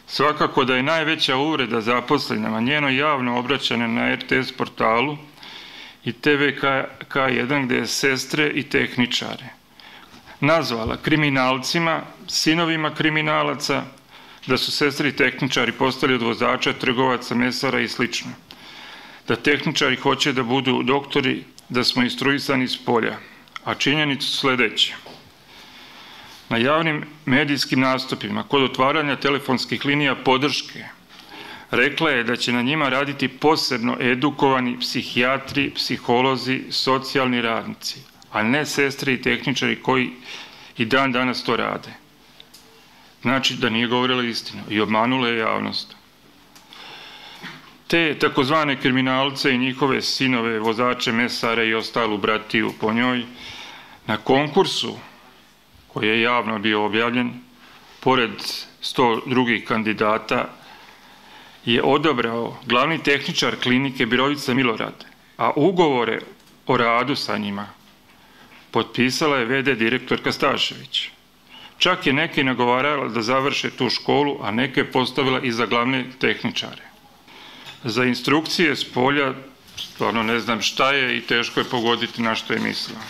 Svakako 0.06 0.64
da 0.64 0.76
je 0.76 0.82
najveća 0.82 1.36
uvreda 1.36 1.80
zaposlenima 1.80 2.60
njeno 2.60 2.88
javno 2.88 3.38
obraćanje 3.38 3.88
na 3.88 4.14
RTS 4.14 4.52
portalu 4.56 5.16
i 6.04 6.12
TV 6.12 6.56
K1 7.12 7.66
gde 7.66 7.76
je 7.76 7.86
sestre 7.86 8.50
i 8.54 8.62
tehničare 8.62 9.55
nazvala 10.40 10.96
kriminalcima, 10.96 12.02
sinovima 12.28 12.94
kriminalaca, 12.94 13.82
da 14.46 14.56
su 14.56 14.72
sestri 14.72 15.16
tehničari 15.16 15.72
postali 15.72 16.14
od 16.14 16.22
vozača, 16.22 16.72
trgovaca, 16.72 17.34
mesara 17.34 17.80
i 17.80 17.88
slično. 17.88 18.30
Da 19.28 19.36
tehničari 19.36 19.96
hoće 19.96 20.32
da 20.32 20.42
budu 20.42 20.82
doktori, 20.82 21.44
da 21.68 21.84
smo 21.84 22.02
instruisani 22.02 22.64
iz 22.64 22.76
polja. 22.84 23.16
A 23.64 23.74
činjenicu 23.74 24.36
sledeće. 24.36 24.94
Na 26.48 26.56
javnim 26.56 27.04
medijskim 27.24 27.80
nastupima, 27.80 28.42
kod 28.42 28.62
otvaranja 28.62 29.16
telefonskih 29.16 29.84
linija 29.84 30.14
podrške, 30.14 30.84
rekla 31.70 32.10
je 32.10 32.24
da 32.24 32.36
će 32.36 32.52
na 32.52 32.62
njima 32.62 32.88
raditi 32.88 33.28
posebno 33.28 33.96
edukovani 34.00 34.78
psihijatri, 34.80 35.70
psiholozi, 35.74 36.62
socijalni 36.70 37.42
radnici, 37.42 38.00
a 38.36 38.42
ne 38.42 38.66
sestre 38.66 39.12
i 39.12 39.22
tehničari 39.22 39.76
koji 39.82 40.10
i 40.76 40.84
dan 40.84 41.12
danas 41.12 41.44
to 41.44 41.56
rade. 41.56 41.92
Znači 43.22 43.54
da 43.56 43.68
nije 43.68 43.86
govorila 43.86 44.22
istinu 44.24 44.62
i 44.70 44.80
obmanula 44.80 45.28
je 45.28 45.38
javnost. 45.38 45.96
Te 47.86 48.18
takozvane 48.18 48.80
kriminalce 48.80 49.54
i 49.54 49.58
njihove 49.58 50.02
sinove, 50.02 50.58
vozače, 50.58 51.12
mesare 51.12 51.66
i 51.66 51.74
ostalu 51.74 52.18
bratiju 52.18 52.72
po 52.80 52.92
njoj, 52.92 53.24
na 54.06 54.16
konkursu 54.16 54.98
koji 55.88 56.08
je 56.08 56.20
javno 56.22 56.58
bio 56.58 56.84
objavljen, 56.84 57.32
pored 58.00 58.30
sto 58.80 59.22
drugih 59.26 59.64
kandidata, 59.64 60.48
je 61.64 61.82
odabrao 61.82 62.58
glavni 62.66 63.02
tehničar 63.02 63.56
klinike 63.62 64.06
Birovica 64.06 64.54
Milorad, 64.54 65.04
a 65.36 65.50
ugovore 65.56 66.20
o 66.66 66.76
radu 66.76 67.16
sa 67.16 67.38
njima 67.38 67.66
potpisala 68.76 69.36
je 69.36 69.46
VD 69.48 69.78
direktorka 69.78 70.32
Stašević. 70.32 71.08
Čak 71.78 72.06
je 72.06 72.12
neke 72.12 72.44
nagovarala 72.44 73.08
da 73.08 73.22
završe 73.22 73.70
tu 73.70 73.88
školu, 73.90 74.34
a 74.42 74.50
neke 74.50 74.84
postavila 74.84 75.40
i 75.40 75.52
za 75.52 75.66
glavne 75.66 76.04
tehničare. 76.20 76.82
Za 77.84 78.04
instrukcije 78.04 78.76
s 78.76 78.84
polja, 78.84 79.30
stvarno 79.76 80.22
ne 80.22 80.40
znam 80.40 80.60
šta 80.60 80.90
je 80.92 81.16
i 81.16 81.20
teško 81.20 81.60
je 81.60 81.70
pogoditi 81.70 82.22
na 82.22 82.34
što 82.34 82.52
je 82.52 82.60
mislila. 82.60 83.00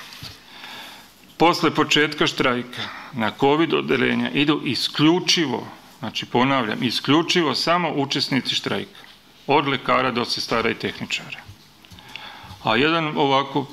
Posle 1.37 1.71
početka 1.75 2.27
štrajka 2.27 2.87
na 3.13 3.31
COVID 3.41 3.75
odelenja 3.75 4.31
idu 4.31 4.61
isključivo, 4.65 5.67
znači 5.99 6.27
ponavljam, 6.27 6.83
isključivo 6.83 7.55
samo 7.55 7.91
učesnici 7.95 8.55
štrajka, 8.55 9.03
od 9.47 9.69
lekara 9.69 10.11
do 10.11 10.25
sestara 10.25 10.71
i 10.71 10.79
tehničara. 10.79 11.43
A 12.63 12.77
jedan 12.77 13.13
ovako 13.17 13.67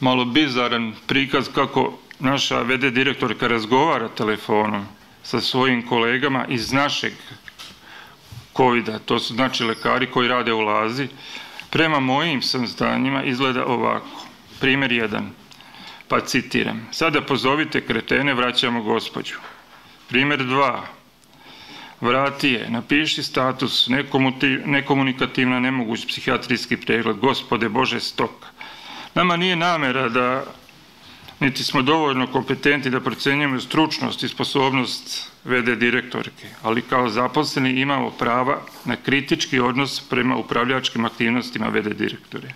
malo 0.00 0.24
bizaran 0.24 0.94
prikaz 1.06 1.48
kako 1.54 1.98
naša 2.18 2.62
VD 2.62 2.90
direktorka 2.90 3.48
razgovara 3.48 4.08
telefonom 4.08 4.86
sa 5.22 5.40
svojim 5.40 5.86
kolegama 5.86 6.46
iz 6.48 6.72
našeg 6.72 7.12
covid 8.56 8.88
-a. 8.88 8.98
to 9.04 9.18
su 9.18 9.34
znači 9.34 9.64
lekari 9.64 10.06
koji 10.06 10.28
rade 10.28 10.52
u 10.52 10.60
lazi, 10.60 11.08
prema 11.70 12.00
mojim 12.00 12.42
saznanjima 12.42 13.22
izgleda 13.24 13.66
ovako. 13.66 14.22
Primer 14.60 14.92
jedan, 14.92 15.30
pa 16.08 16.20
citiram. 16.20 16.88
Sada 16.92 17.20
pozovite 17.20 17.80
kretene, 17.80 18.34
vraćamo 18.34 18.82
gospođu. 18.82 19.34
Primer 20.08 20.44
dva, 20.44 20.86
vrati 22.00 22.48
je, 22.48 22.70
napiši 22.70 23.22
status, 23.22 23.88
nekomunikativna, 24.66 25.60
nemoguć 25.60 26.06
psihijatrijski 26.06 26.76
pregled, 26.76 27.16
gospode 27.16 27.68
Bože 27.68 28.00
stoka. 28.00 28.48
Nama 29.16 29.36
nije 29.36 29.56
namera 29.56 30.08
da 30.08 30.44
niti 31.40 31.64
smo 31.64 31.82
dovoljno 31.82 32.26
kompetenti 32.32 32.90
da 32.90 33.00
procenjujemo 33.00 33.60
stručnost 33.60 34.22
i 34.22 34.28
sposobnost 34.28 35.30
VD 35.44 35.78
direktorke, 35.78 36.48
ali 36.62 36.82
kao 36.82 37.08
zaposleni 37.10 37.80
imamo 37.80 38.10
prava 38.10 38.60
na 38.84 38.96
kritički 38.96 39.60
odnos 39.60 40.00
prema 40.10 40.36
upravljačkim 40.36 41.04
aktivnostima 41.04 41.68
VD 41.68 41.96
direktore. 41.96 42.52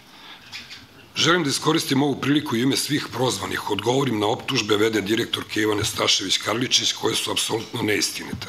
Želim 1.16 1.44
da 1.44 1.50
iskoristim 1.50 2.02
ovu 2.02 2.20
priliku 2.20 2.56
i 2.56 2.62
ime 2.62 2.76
svih 2.76 3.06
prozvanih, 3.12 3.70
odgovorim 3.70 4.18
na 4.18 4.26
optužbe 4.26 4.76
VD 4.76 5.00
direktorke 5.00 5.60
Ivane 5.60 5.84
Stašević-Karličić 5.84 6.92
koje 7.00 7.14
su 7.14 7.30
apsolutno 7.30 7.82
neistinite. 7.82 8.46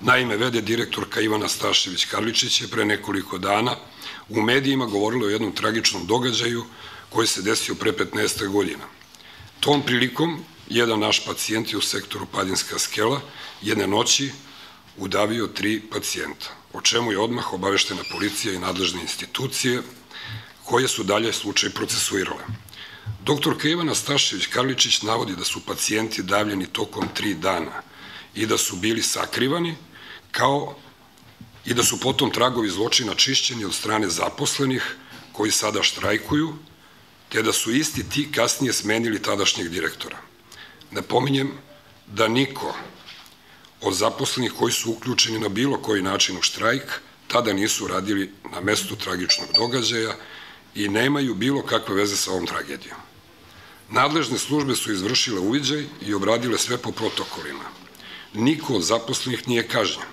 Naime, 0.00 0.36
VD 0.36 0.60
direktorka 0.60 1.20
Ivana 1.20 1.48
Stašević-Karličić 1.48 2.62
je 2.62 2.68
pre 2.68 2.84
nekoliko 2.84 3.38
dana 3.38 3.76
u 4.28 4.42
medijima 4.42 4.86
govorila 4.86 5.26
o 5.26 5.30
jednom 5.30 5.52
tragičnom 5.52 6.06
događaju 6.06 6.64
koji 7.10 7.26
se 7.26 7.42
desio 7.42 7.74
pre 7.74 7.92
15. 7.92 8.48
godina. 8.48 8.84
Tom 9.60 9.82
prilikom, 9.82 10.44
jedan 10.68 11.00
naš 11.00 11.24
pacijent 11.24 11.72
je 11.72 11.78
u 11.78 11.80
sektoru 11.80 12.26
Padinska 12.26 12.78
skela 12.78 13.20
jedne 13.62 13.86
noći 13.86 14.32
udavio 14.96 15.46
tri 15.46 15.80
pacijenta, 15.80 16.46
o 16.72 16.80
čemu 16.80 17.12
je 17.12 17.18
odmah 17.18 17.52
obaveštena 17.52 18.02
policija 18.12 18.54
i 18.54 18.58
nadležne 18.58 19.00
institucije 19.00 19.82
koje 20.64 20.88
su 20.88 21.02
dalje 21.02 21.32
slučaj 21.32 21.70
procesuirale. 21.70 22.44
Doktor 23.24 23.56
Ivana 23.64 23.94
Stašević-Karličić 23.94 25.06
navodi 25.06 25.36
da 25.36 25.44
su 25.44 25.60
pacijenti 25.66 26.22
davljeni 26.22 26.66
tokom 26.66 27.08
tri 27.14 27.34
dana 27.34 27.82
i 28.34 28.46
da 28.46 28.58
su 28.58 28.76
bili 28.76 29.02
sakrivani, 29.02 29.76
kao 30.30 30.76
i 31.64 31.74
da 31.74 31.84
su 31.84 32.00
potom 32.00 32.30
tragovi 32.30 32.70
zločina 32.70 33.14
čišćeni 33.14 33.64
od 33.64 33.74
strane 33.74 34.08
zaposlenih 34.08 34.96
koji 35.32 35.50
sada 35.50 35.82
štrajkuju 35.82 36.54
te 37.30 37.42
da 37.42 37.52
su 37.52 37.72
isti 37.72 38.08
ti 38.08 38.32
kasnije 38.32 38.72
smenili 38.72 39.22
tadašnjeg 39.22 39.68
direktora. 39.68 40.18
Napominjem 40.90 41.52
da 42.06 42.28
niko 42.28 42.74
od 43.80 43.94
zaposlenih 43.94 44.52
koji 44.58 44.72
su 44.72 44.90
uključeni 44.90 45.38
na 45.38 45.48
bilo 45.48 45.78
koji 45.82 46.02
način 46.02 46.38
u 46.38 46.42
štrajk 46.42 47.00
tada 47.28 47.52
nisu 47.52 47.86
radili 47.86 48.32
na 48.52 48.60
mestu 48.60 48.96
tragičnog 48.96 49.48
događaja 49.56 50.16
i 50.74 50.88
nemaju 50.88 51.34
bilo 51.34 51.62
kakve 51.62 51.94
veze 51.94 52.16
sa 52.16 52.30
ovom 52.30 52.46
tragedijom. 52.46 52.98
Nadležne 53.90 54.38
službe 54.38 54.76
su 54.76 54.92
izvršile 54.92 55.40
uviđaj 55.40 55.84
i 56.06 56.14
obradile 56.14 56.58
sve 56.58 56.78
po 56.78 56.92
protokolima. 56.92 57.64
Niko 58.34 58.74
od 58.74 58.82
zaposlenih 58.82 59.48
nije 59.48 59.68
kažnjen. 59.68 60.06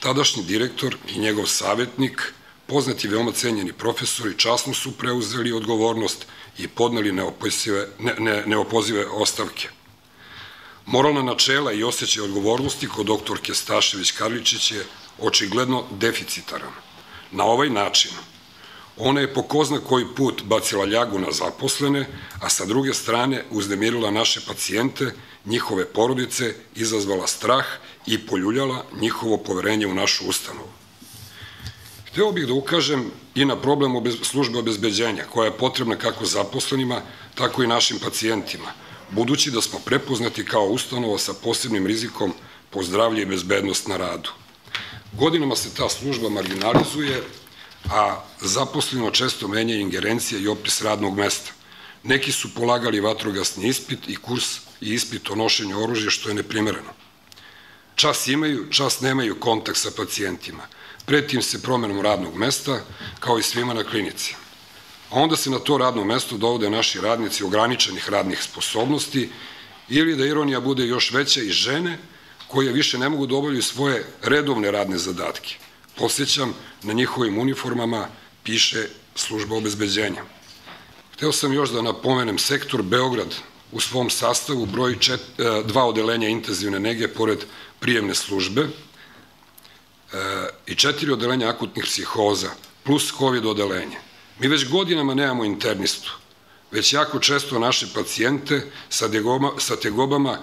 Tadašnji 0.00 0.44
direktor 0.44 0.96
i 1.08 1.18
njegov 1.18 1.46
savjetnik 1.46 2.32
poznati 2.70 3.08
veoma 3.08 3.32
cenjeni 3.32 3.72
profesori 3.72 4.38
časno 4.38 4.74
su 4.74 4.92
preuzeli 4.98 5.52
odgovornost 5.52 6.26
i 6.58 6.68
podneli 6.68 7.12
neopozive, 7.12 7.88
ne, 7.98 8.14
ne, 8.18 8.42
neopozive 8.46 9.06
ostavke. 9.06 9.68
Moralna 10.86 11.22
načela 11.22 11.72
i 11.72 11.82
osjećaj 11.82 12.22
odgovornosti 12.22 12.88
kod 12.88 13.06
doktorke 13.06 13.52
Stašević-Karličić 13.52 14.74
je 14.74 14.84
očigledno 15.18 15.84
deficitaran. 15.90 16.72
Na 17.30 17.44
ovaj 17.44 17.70
način 17.70 18.10
ona 18.96 19.20
je 19.20 19.34
po 19.34 19.42
ko 19.42 19.64
zna 19.64 19.80
koji 19.80 20.06
put 20.16 20.42
bacila 20.42 20.84
ljagu 20.84 21.18
na 21.18 21.32
zaposlene, 21.32 22.06
a 22.40 22.48
sa 22.48 22.64
druge 22.64 22.94
strane 22.94 23.44
uznemirila 23.50 24.10
naše 24.10 24.40
pacijente, 24.46 25.14
njihove 25.46 25.86
porodice, 25.86 26.54
izazvala 26.74 27.26
strah 27.26 27.64
i 28.06 28.26
poljuljala 28.26 28.84
njihovo 29.00 29.36
poverenje 29.36 29.86
u 29.86 29.94
našu 29.94 30.28
ustanovu. 30.28 30.79
Hteo 32.12 32.32
bih 32.32 32.46
da 32.46 32.52
ukažem 32.52 33.10
i 33.34 33.44
na 33.44 33.56
problem 33.56 33.92
službe 34.22 34.58
obezbeđenja, 34.58 35.24
koja 35.32 35.46
je 35.46 35.58
potrebna 35.58 35.96
kako 35.96 36.24
zaposlenima, 36.26 37.02
tako 37.34 37.62
i 37.62 37.66
našim 37.66 37.98
pacijentima, 37.98 38.72
budući 39.10 39.50
da 39.50 39.60
smo 39.60 39.78
prepoznati 39.78 40.44
kao 40.44 40.64
ustanova 40.64 41.18
sa 41.18 41.34
posebnim 41.34 41.86
rizikom 41.86 42.32
po 42.70 42.82
zdravlje 42.82 43.22
i 43.22 43.26
bezbednost 43.26 43.88
na 43.88 43.96
radu. 43.96 44.30
Godinama 45.12 45.56
se 45.56 45.74
ta 45.74 45.88
služba 45.88 46.28
marginalizuje, 46.28 47.22
a 47.90 48.24
zaposleno 48.40 49.10
često 49.10 49.48
menja 49.48 49.76
ingerencija 49.76 50.40
i 50.40 50.48
opis 50.48 50.82
radnog 50.82 51.16
mesta. 51.16 51.52
Neki 52.02 52.32
su 52.32 52.54
polagali 52.54 53.00
vatrogasni 53.00 53.68
ispit 53.68 54.08
i 54.08 54.16
kurs 54.16 54.58
i 54.80 54.94
ispit 54.94 55.30
o 55.30 55.34
nošenju 55.34 55.82
oružja, 55.82 56.10
što 56.10 56.28
je 56.28 56.34
neprimereno. 56.34 56.90
Čas 57.94 58.26
imaju, 58.28 58.66
čas 58.70 59.00
nemaju 59.00 59.40
kontakt 59.40 59.78
sa 59.78 59.90
pacijentima– 59.96 60.66
pretim 61.06 61.42
se 61.42 61.62
promenom 61.62 62.00
radnog 62.00 62.36
mesta, 62.36 62.80
kao 63.20 63.38
i 63.38 63.42
svima 63.42 63.74
na 63.74 63.84
klinici. 63.84 64.34
A 65.10 65.20
onda 65.20 65.36
se 65.36 65.50
na 65.50 65.58
to 65.58 65.78
radno 65.78 66.04
mesto 66.04 66.36
dovode 66.36 66.70
naši 66.70 67.00
radnici 67.00 67.44
ograničenih 67.44 68.10
radnih 68.10 68.42
sposobnosti 68.42 69.28
ili 69.88 70.16
da 70.16 70.26
ironija 70.26 70.60
bude 70.60 70.86
još 70.86 71.12
veća 71.12 71.40
i 71.42 71.50
žene 71.50 71.98
koje 72.48 72.72
više 72.72 72.98
ne 72.98 73.08
mogu 73.08 73.26
da 73.26 73.36
obavljaju 73.36 73.62
svoje 73.62 74.06
redovne 74.22 74.70
radne 74.70 74.98
zadatke. 74.98 75.56
Posjećam, 75.96 76.54
na 76.82 76.92
njihovim 76.92 77.38
uniformama 77.38 78.08
piše 78.42 78.88
služba 79.14 79.56
obezbeđenja. 79.56 80.22
Hteo 81.14 81.32
sam 81.32 81.52
još 81.52 81.70
da 81.70 81.82
napomenem 81.82 82.38
sektor 82.38 82.82
Beograd 82.82 83.34
u 83.72 83.80
svom 83.80 84.10
sastavu 84.10 84.66
broji 84.66 84.94
e, 84.94 85.16
dva 85.64 85.84
odelenja 85.84 86.28
intenzivne 86.28 86.80
nege 86.80 87.08
pored 87.08 87.38
prijemne 87.80 88.14
službe 88.14 88.68
i 90.66 90.74
četiri 90.74 91.12
odelenja 91.12 91.48
akutnih 91.48 91.84
psihoza 91.84 92.50
plus 92.84 93.12
COVID 93.18 93.46
odelenje. 93.46 93.96
Mi 94.38 94.48
već 94.48 94.68
godinama 94.68 95.14
nemamo 95.14 95.44
internistu, 95.44 96.12
već 96.70 96.92
jako 96.92 97.18
često 97.18 97.58
naše 97.58 97.86
pacijente 97.94 98.70
sa, 98.88 99.08
sa 99.58 99.76
tegobama 99.76 100.38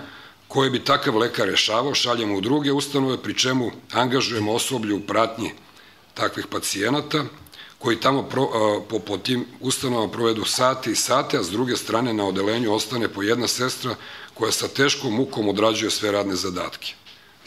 koje 0.48 0.70
bi 0.70 0.84
takav 0.84 1.18
lekar 1.18 1.48
rešavao, 1.48 1.96
šaljemo 1.96 2.36
u 2.36 2.42
druge 2.42 2.72
ustanove, 2.72 3.24
pri 3.24 3.34
čemu 3.34 3.72
angažujemo 3.94 4.54
osoblju 4.54 4.98
u 4.98 5.00
pratnji 5.00 5.52
takvih 6.14 6.48
pacijenata, 6.48 7.24
koji 7.80 8.00
tamo 8.00 8.30
po, 8.90 9.00
po 9.00 9.18
tim 9.18 9.46
ustanovama 9.60 10.12
provedu 10.12 10.46
sate 10.46 10.92
i 10.92 10.96
sate, 10.96 11.38
a 11.38 11.44
s 11.44 11.50
druge 11.50 11.78
strane 11.78 12.14
na 12.14 12.26
odelenju 12.26 12.74
ostane 12.74 13.08
po 13.08 13.24
jedna 13.24 13.48
sestra 13.48 13.96
koja 14.34 14.52
sa 14.52 14.68
teškom 14.68 15.14
mukom 15.14 15.50
odrađuje 15.50 15.92
sve 15.92 16.12
radne 16.12 16.36
zadatke. 16.36 16.94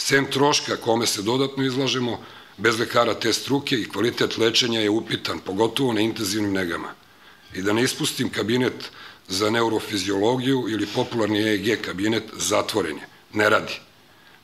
Sem 0.01 0.27
troška 0.31 0.77
kome 0.77 1.07
se 1.07 1.23
dodatno 1.23 1.65
izlažemo, 1.65 2.21
bez 2.57 2.79
lekara 2.79 3.15
te 3.15 3.33
struke 3.33 3.77
i 3.77 3.89
kvalitet 3.89 4.39
lečenja 4.39 4.81
je 4.81 4.91
upitan, 4.91 5.39
pogotovo 5.39 5.93
na 5.93 6.01
intenzivnim 6.01 6.53
negama. 6.53 6.95
I 7.55 7.63
da 7.63 7.73
ne 7.73 7.83
ispustim 7.85 8.31
kabinet 8.33 8.91
za 9.29 9.51
neurofiziologiju 9.51 10.65
ili 10.69 10.87
popularni 10.87 11.43
EEG 11.43 11.83
kabinet 11.85 12.33
zatvoren 12.37 12.97
je, 12.97 13.09
ne 13.33 13.51
radi. 13.51 13.81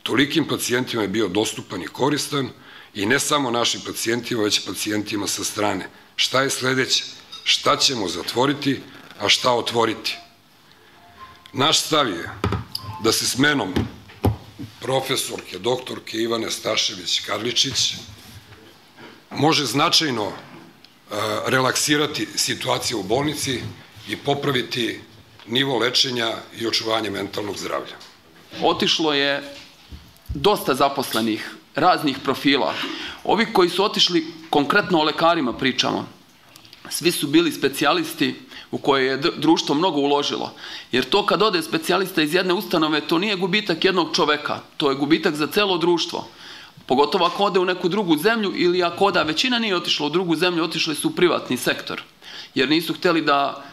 Tolikim 0.03 0.45
pacijentima 0.49 1.03
je 1.03 1.09
bio 1.09 1.29
dostupan 1.29 1.83
i 1.83 1.87
koristan, 1.87 2.51
I 2.97 3.07
ne 3.07 3.19
samo 3.21 3.51
našim 3.51 3.81
pacijentima, 3.87 4.43
već 4.43 4.67
pacijentima 4.67 5.27
sa 5.27 5.45
strane. 5.45 5.89
Šta 6.17 6.43
je 6.43 6.51
sledeće? 6.51 7.05
Šta 7.45 7.77
ćemo 7.77 8.09
zatvoriti, 8.09 8.81
a 9.19 9.29
šta 9.29 9.53
otvoriti? 9.53 10.17
Naš 11.53 11.81
stav 11.81 12.09
je 12.09 12.31
da 13.05 13.13
se 13.13 13.27
smenom 13.27 13.75
profesorke, 14.87 15.59
doktorke 15.59 16.19
Ivane 16.19 16.47
Stašević-Karličić 16.47 17.95
može 19.31 19.65
značajno 19.65 20.33
relaksirati 21.47 22.29
situacija 22.35 22.97
u 22.97 23.03
bolnici 23.03 23.61
i 24.09 24.17
popraviti 24.17 25.01
nivo 25.47 25.79
lečenja 25.79 26.37
i 26.59 26.67
očuvanje 26.67 27.11
mentalnog 27.11 27.59
zdravlja. 27.59 27.97
Otišlo 28.63 29.15
je 29.15 29.43
dosta 30.29 30.75
zaposlenih 30.75 31.51
raznih 31.75 32.19
profila. 32.25 32.75
Ovi 33.25 33.47
koji 33.53 33.69
su 33.71 33.85
otišli 33.85 34.27
konkretno 34.51 34.99
o 34.99 35.05
lekarima 35.05 35.53
pričamo, 35.53 36.09
svi 36.91 37.11
su 37.11 37.27
bili 37.27 37.53
specijalisti 37.53 38.35
u 38.71 38.79
koje 38.79 39.07
je 39.07 39.17
društvo 39.17 39.75
mnogo 39.75 40.01
uložilo. 40.01 40.53
Jer 40.93 41.05
to 41.05 41.27
kad 41.27 41.43
ode 41.43 41.63
specijalista 41.63 42.23
iz 42.23 42.35
jedne 42.35 42.55
ustanove, 42.55 43.01
to 43.01 43.19
nije 43.19 43.37
gubitak 43.37 43.85
jednog 43.85 44.17
čoveka, 44.17 44.61
to 44.77 44.91
je 44.91 44.97
gubitak 44.97 45.35
za 45.35 45.47
celo 45.47 45.79
društvo. 45.79 46.27
Pogotovo 46.87 47.27
ako 47.27 47.45
ode 47.45 47.59
u 47.59 47.65
neku 47.65 47.89
drugu 47.89 48.17
zemlju 48.17 48.53
ili 48.57 48.83
ako 48.83 49.05
oda 49.05 49.23
većina 49.23 49.59
nije 49.59 49.77
otišla 49.77 50.07
u 50.07 50.11
drugu 50.11 50.37
zemlju, 50.37 50.65
otišli 50.65 50.95
su 50.95 51.09
u 51.09 51.13
privatni 51.13 51.57
sektor. 51.57 52.03
Jer 52.55 52.71
nisu 52.71 52.95
hteli 52.95 53.23
da 53.23 53.65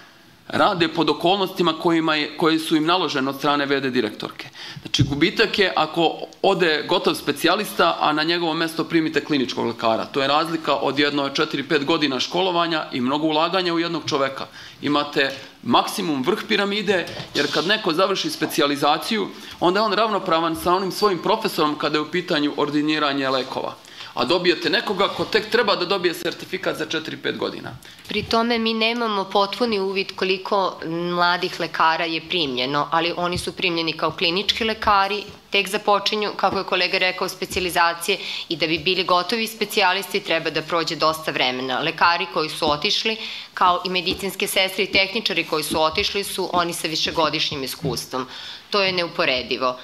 rade 0.53 0.87
pod 0.87 1.09
okolnostima 1.09 1.73
kojima 1.73 2.15
je, 2.15 2.37
koje 2.37 2.59
su 2.59 2.75
im 2.75 2.85
naložene 2.85 3.29
od 3.29 3.37
strane 3.37 3.65
VD 3.65 3.89
direktorke. 3.89 4.49
Znači, 4.81 5.03
gubitak 5.03 5.59
je 5.59 5.73
ako 5.75 6.17
ode 6.41 6.85
gotov 6.89 7.15
specijalista, 7.15 7.97
a 7.99 8.13
na 8.13 8.23
njegovo 8.23 8.53
mesto 8.53 8.83
primite 8.83 9.25
kliničkog 9.25 9.65
lekara. 9.65 10.05
To 10.05 10.21
je 10.21 10.27
razlika 10.27 10.75
od 10.75 10.99
jedno 10.99 11.29
4-5 11.29 11.85
godina 11.85 12.19
školovanja 12.19 12.85
i 12.91 13.01
mnogo 13.01 13.27
ulaganja 13.27 13.73
u 13.73 13.79
jednog 13.79 14.03
čoveka. 14.05 14.45
Imate 14.81 15.31
maksimum 15.63 16.23
vrh 16.23 16.39
piramide, 16.47 17.05
jer 17.35 17.53
kad 17.53 17.67
neko 17.67 17.93
završi 17.93 18.29
specijalizaciju, 18.29 19.27
onda 19.59 19.79
je 19.79 19.85
on 19.85 19.93
ravnopravan 19.93 20.55
sa 20.55 20.73
onim 20.73 20.91
svojim 20.91 21.19
profesorom 21.19 21.75
kada 21.77 21.97
je 21.97 22.01
u 22.01 22.11
pitanju 22.11 22.53
ordiniranje 22.57 23.29
lekova 23.29 23.75
a 24.13 24.26
dobijete 24.26 24.69
nekoga 24.69 25.08
ko 25.08 25.26
tek 25.26 25.49
treba 25.49 25.76
da 25.76 25.86
dobije 25.86 26.13
sertifikat 26.13 26.78
za 26.78 26.86
4-5 26.86 27.38
godina. 27.38 27.71
Pri 28.08 28.23
tome 28.23 28.60
mi 28.60 28.73
nemamo 28.73 29.23
potpuni 29.23 29.80
uvid 29.80 30.15
koliko 30.15 30.80
mladih 30.86 31.60
lekara 31.60 32.06
je 32.06 32.21
primljeno, 32.30 32.88
ali 32.91 33.13
oni 33.17 33.38
su 33.38 33.52
primljeni 33.52 33.93
kao 33.93 34.12
klinički 34.12 34.63
lekari, 34.63 35.23
tek 35.49 35.69
započinju, 35.69 36.32
kako 36.36 36.58
je 36.58 36.63
kolega 36.63 36.97
rekao, 36.97 37.30
specializacije 37.30 38.17
i 38.49 38.56
da 38.58 38.67
bi 38.67 38.78
bili 38.80 39.04
gotovi 39.04 39.47
specijalisti 39.47 40.19
treba 40.19 40.49
da 40.49 40.62
prođe 40.62 40.95
dosta 40.95 41.32
vremena. 41.32 41.80
Lekari 41.80 42.26
koji 42.34 42.49
su 42.49 42.71
otišli, 42.71 43.17
kao 43.54 43.82
i 43.86 43.89
medicinske 43.89 44.47
sestre 44.47 44.84
i 44.84 44.91
tehničari 44.91 45.43
koji 45.43 45.63
su 45.63 45.82
otišli 45.82 46.23
su 46.23 46.49
oni 46.54 46.73
sa 46.73 46.88
višegodišnjim 46.88 47.63
iskustvom. 47.63 48.28
To 48.69 48.82
je 48.82 48.91
neuporedivo. 48.91 49.78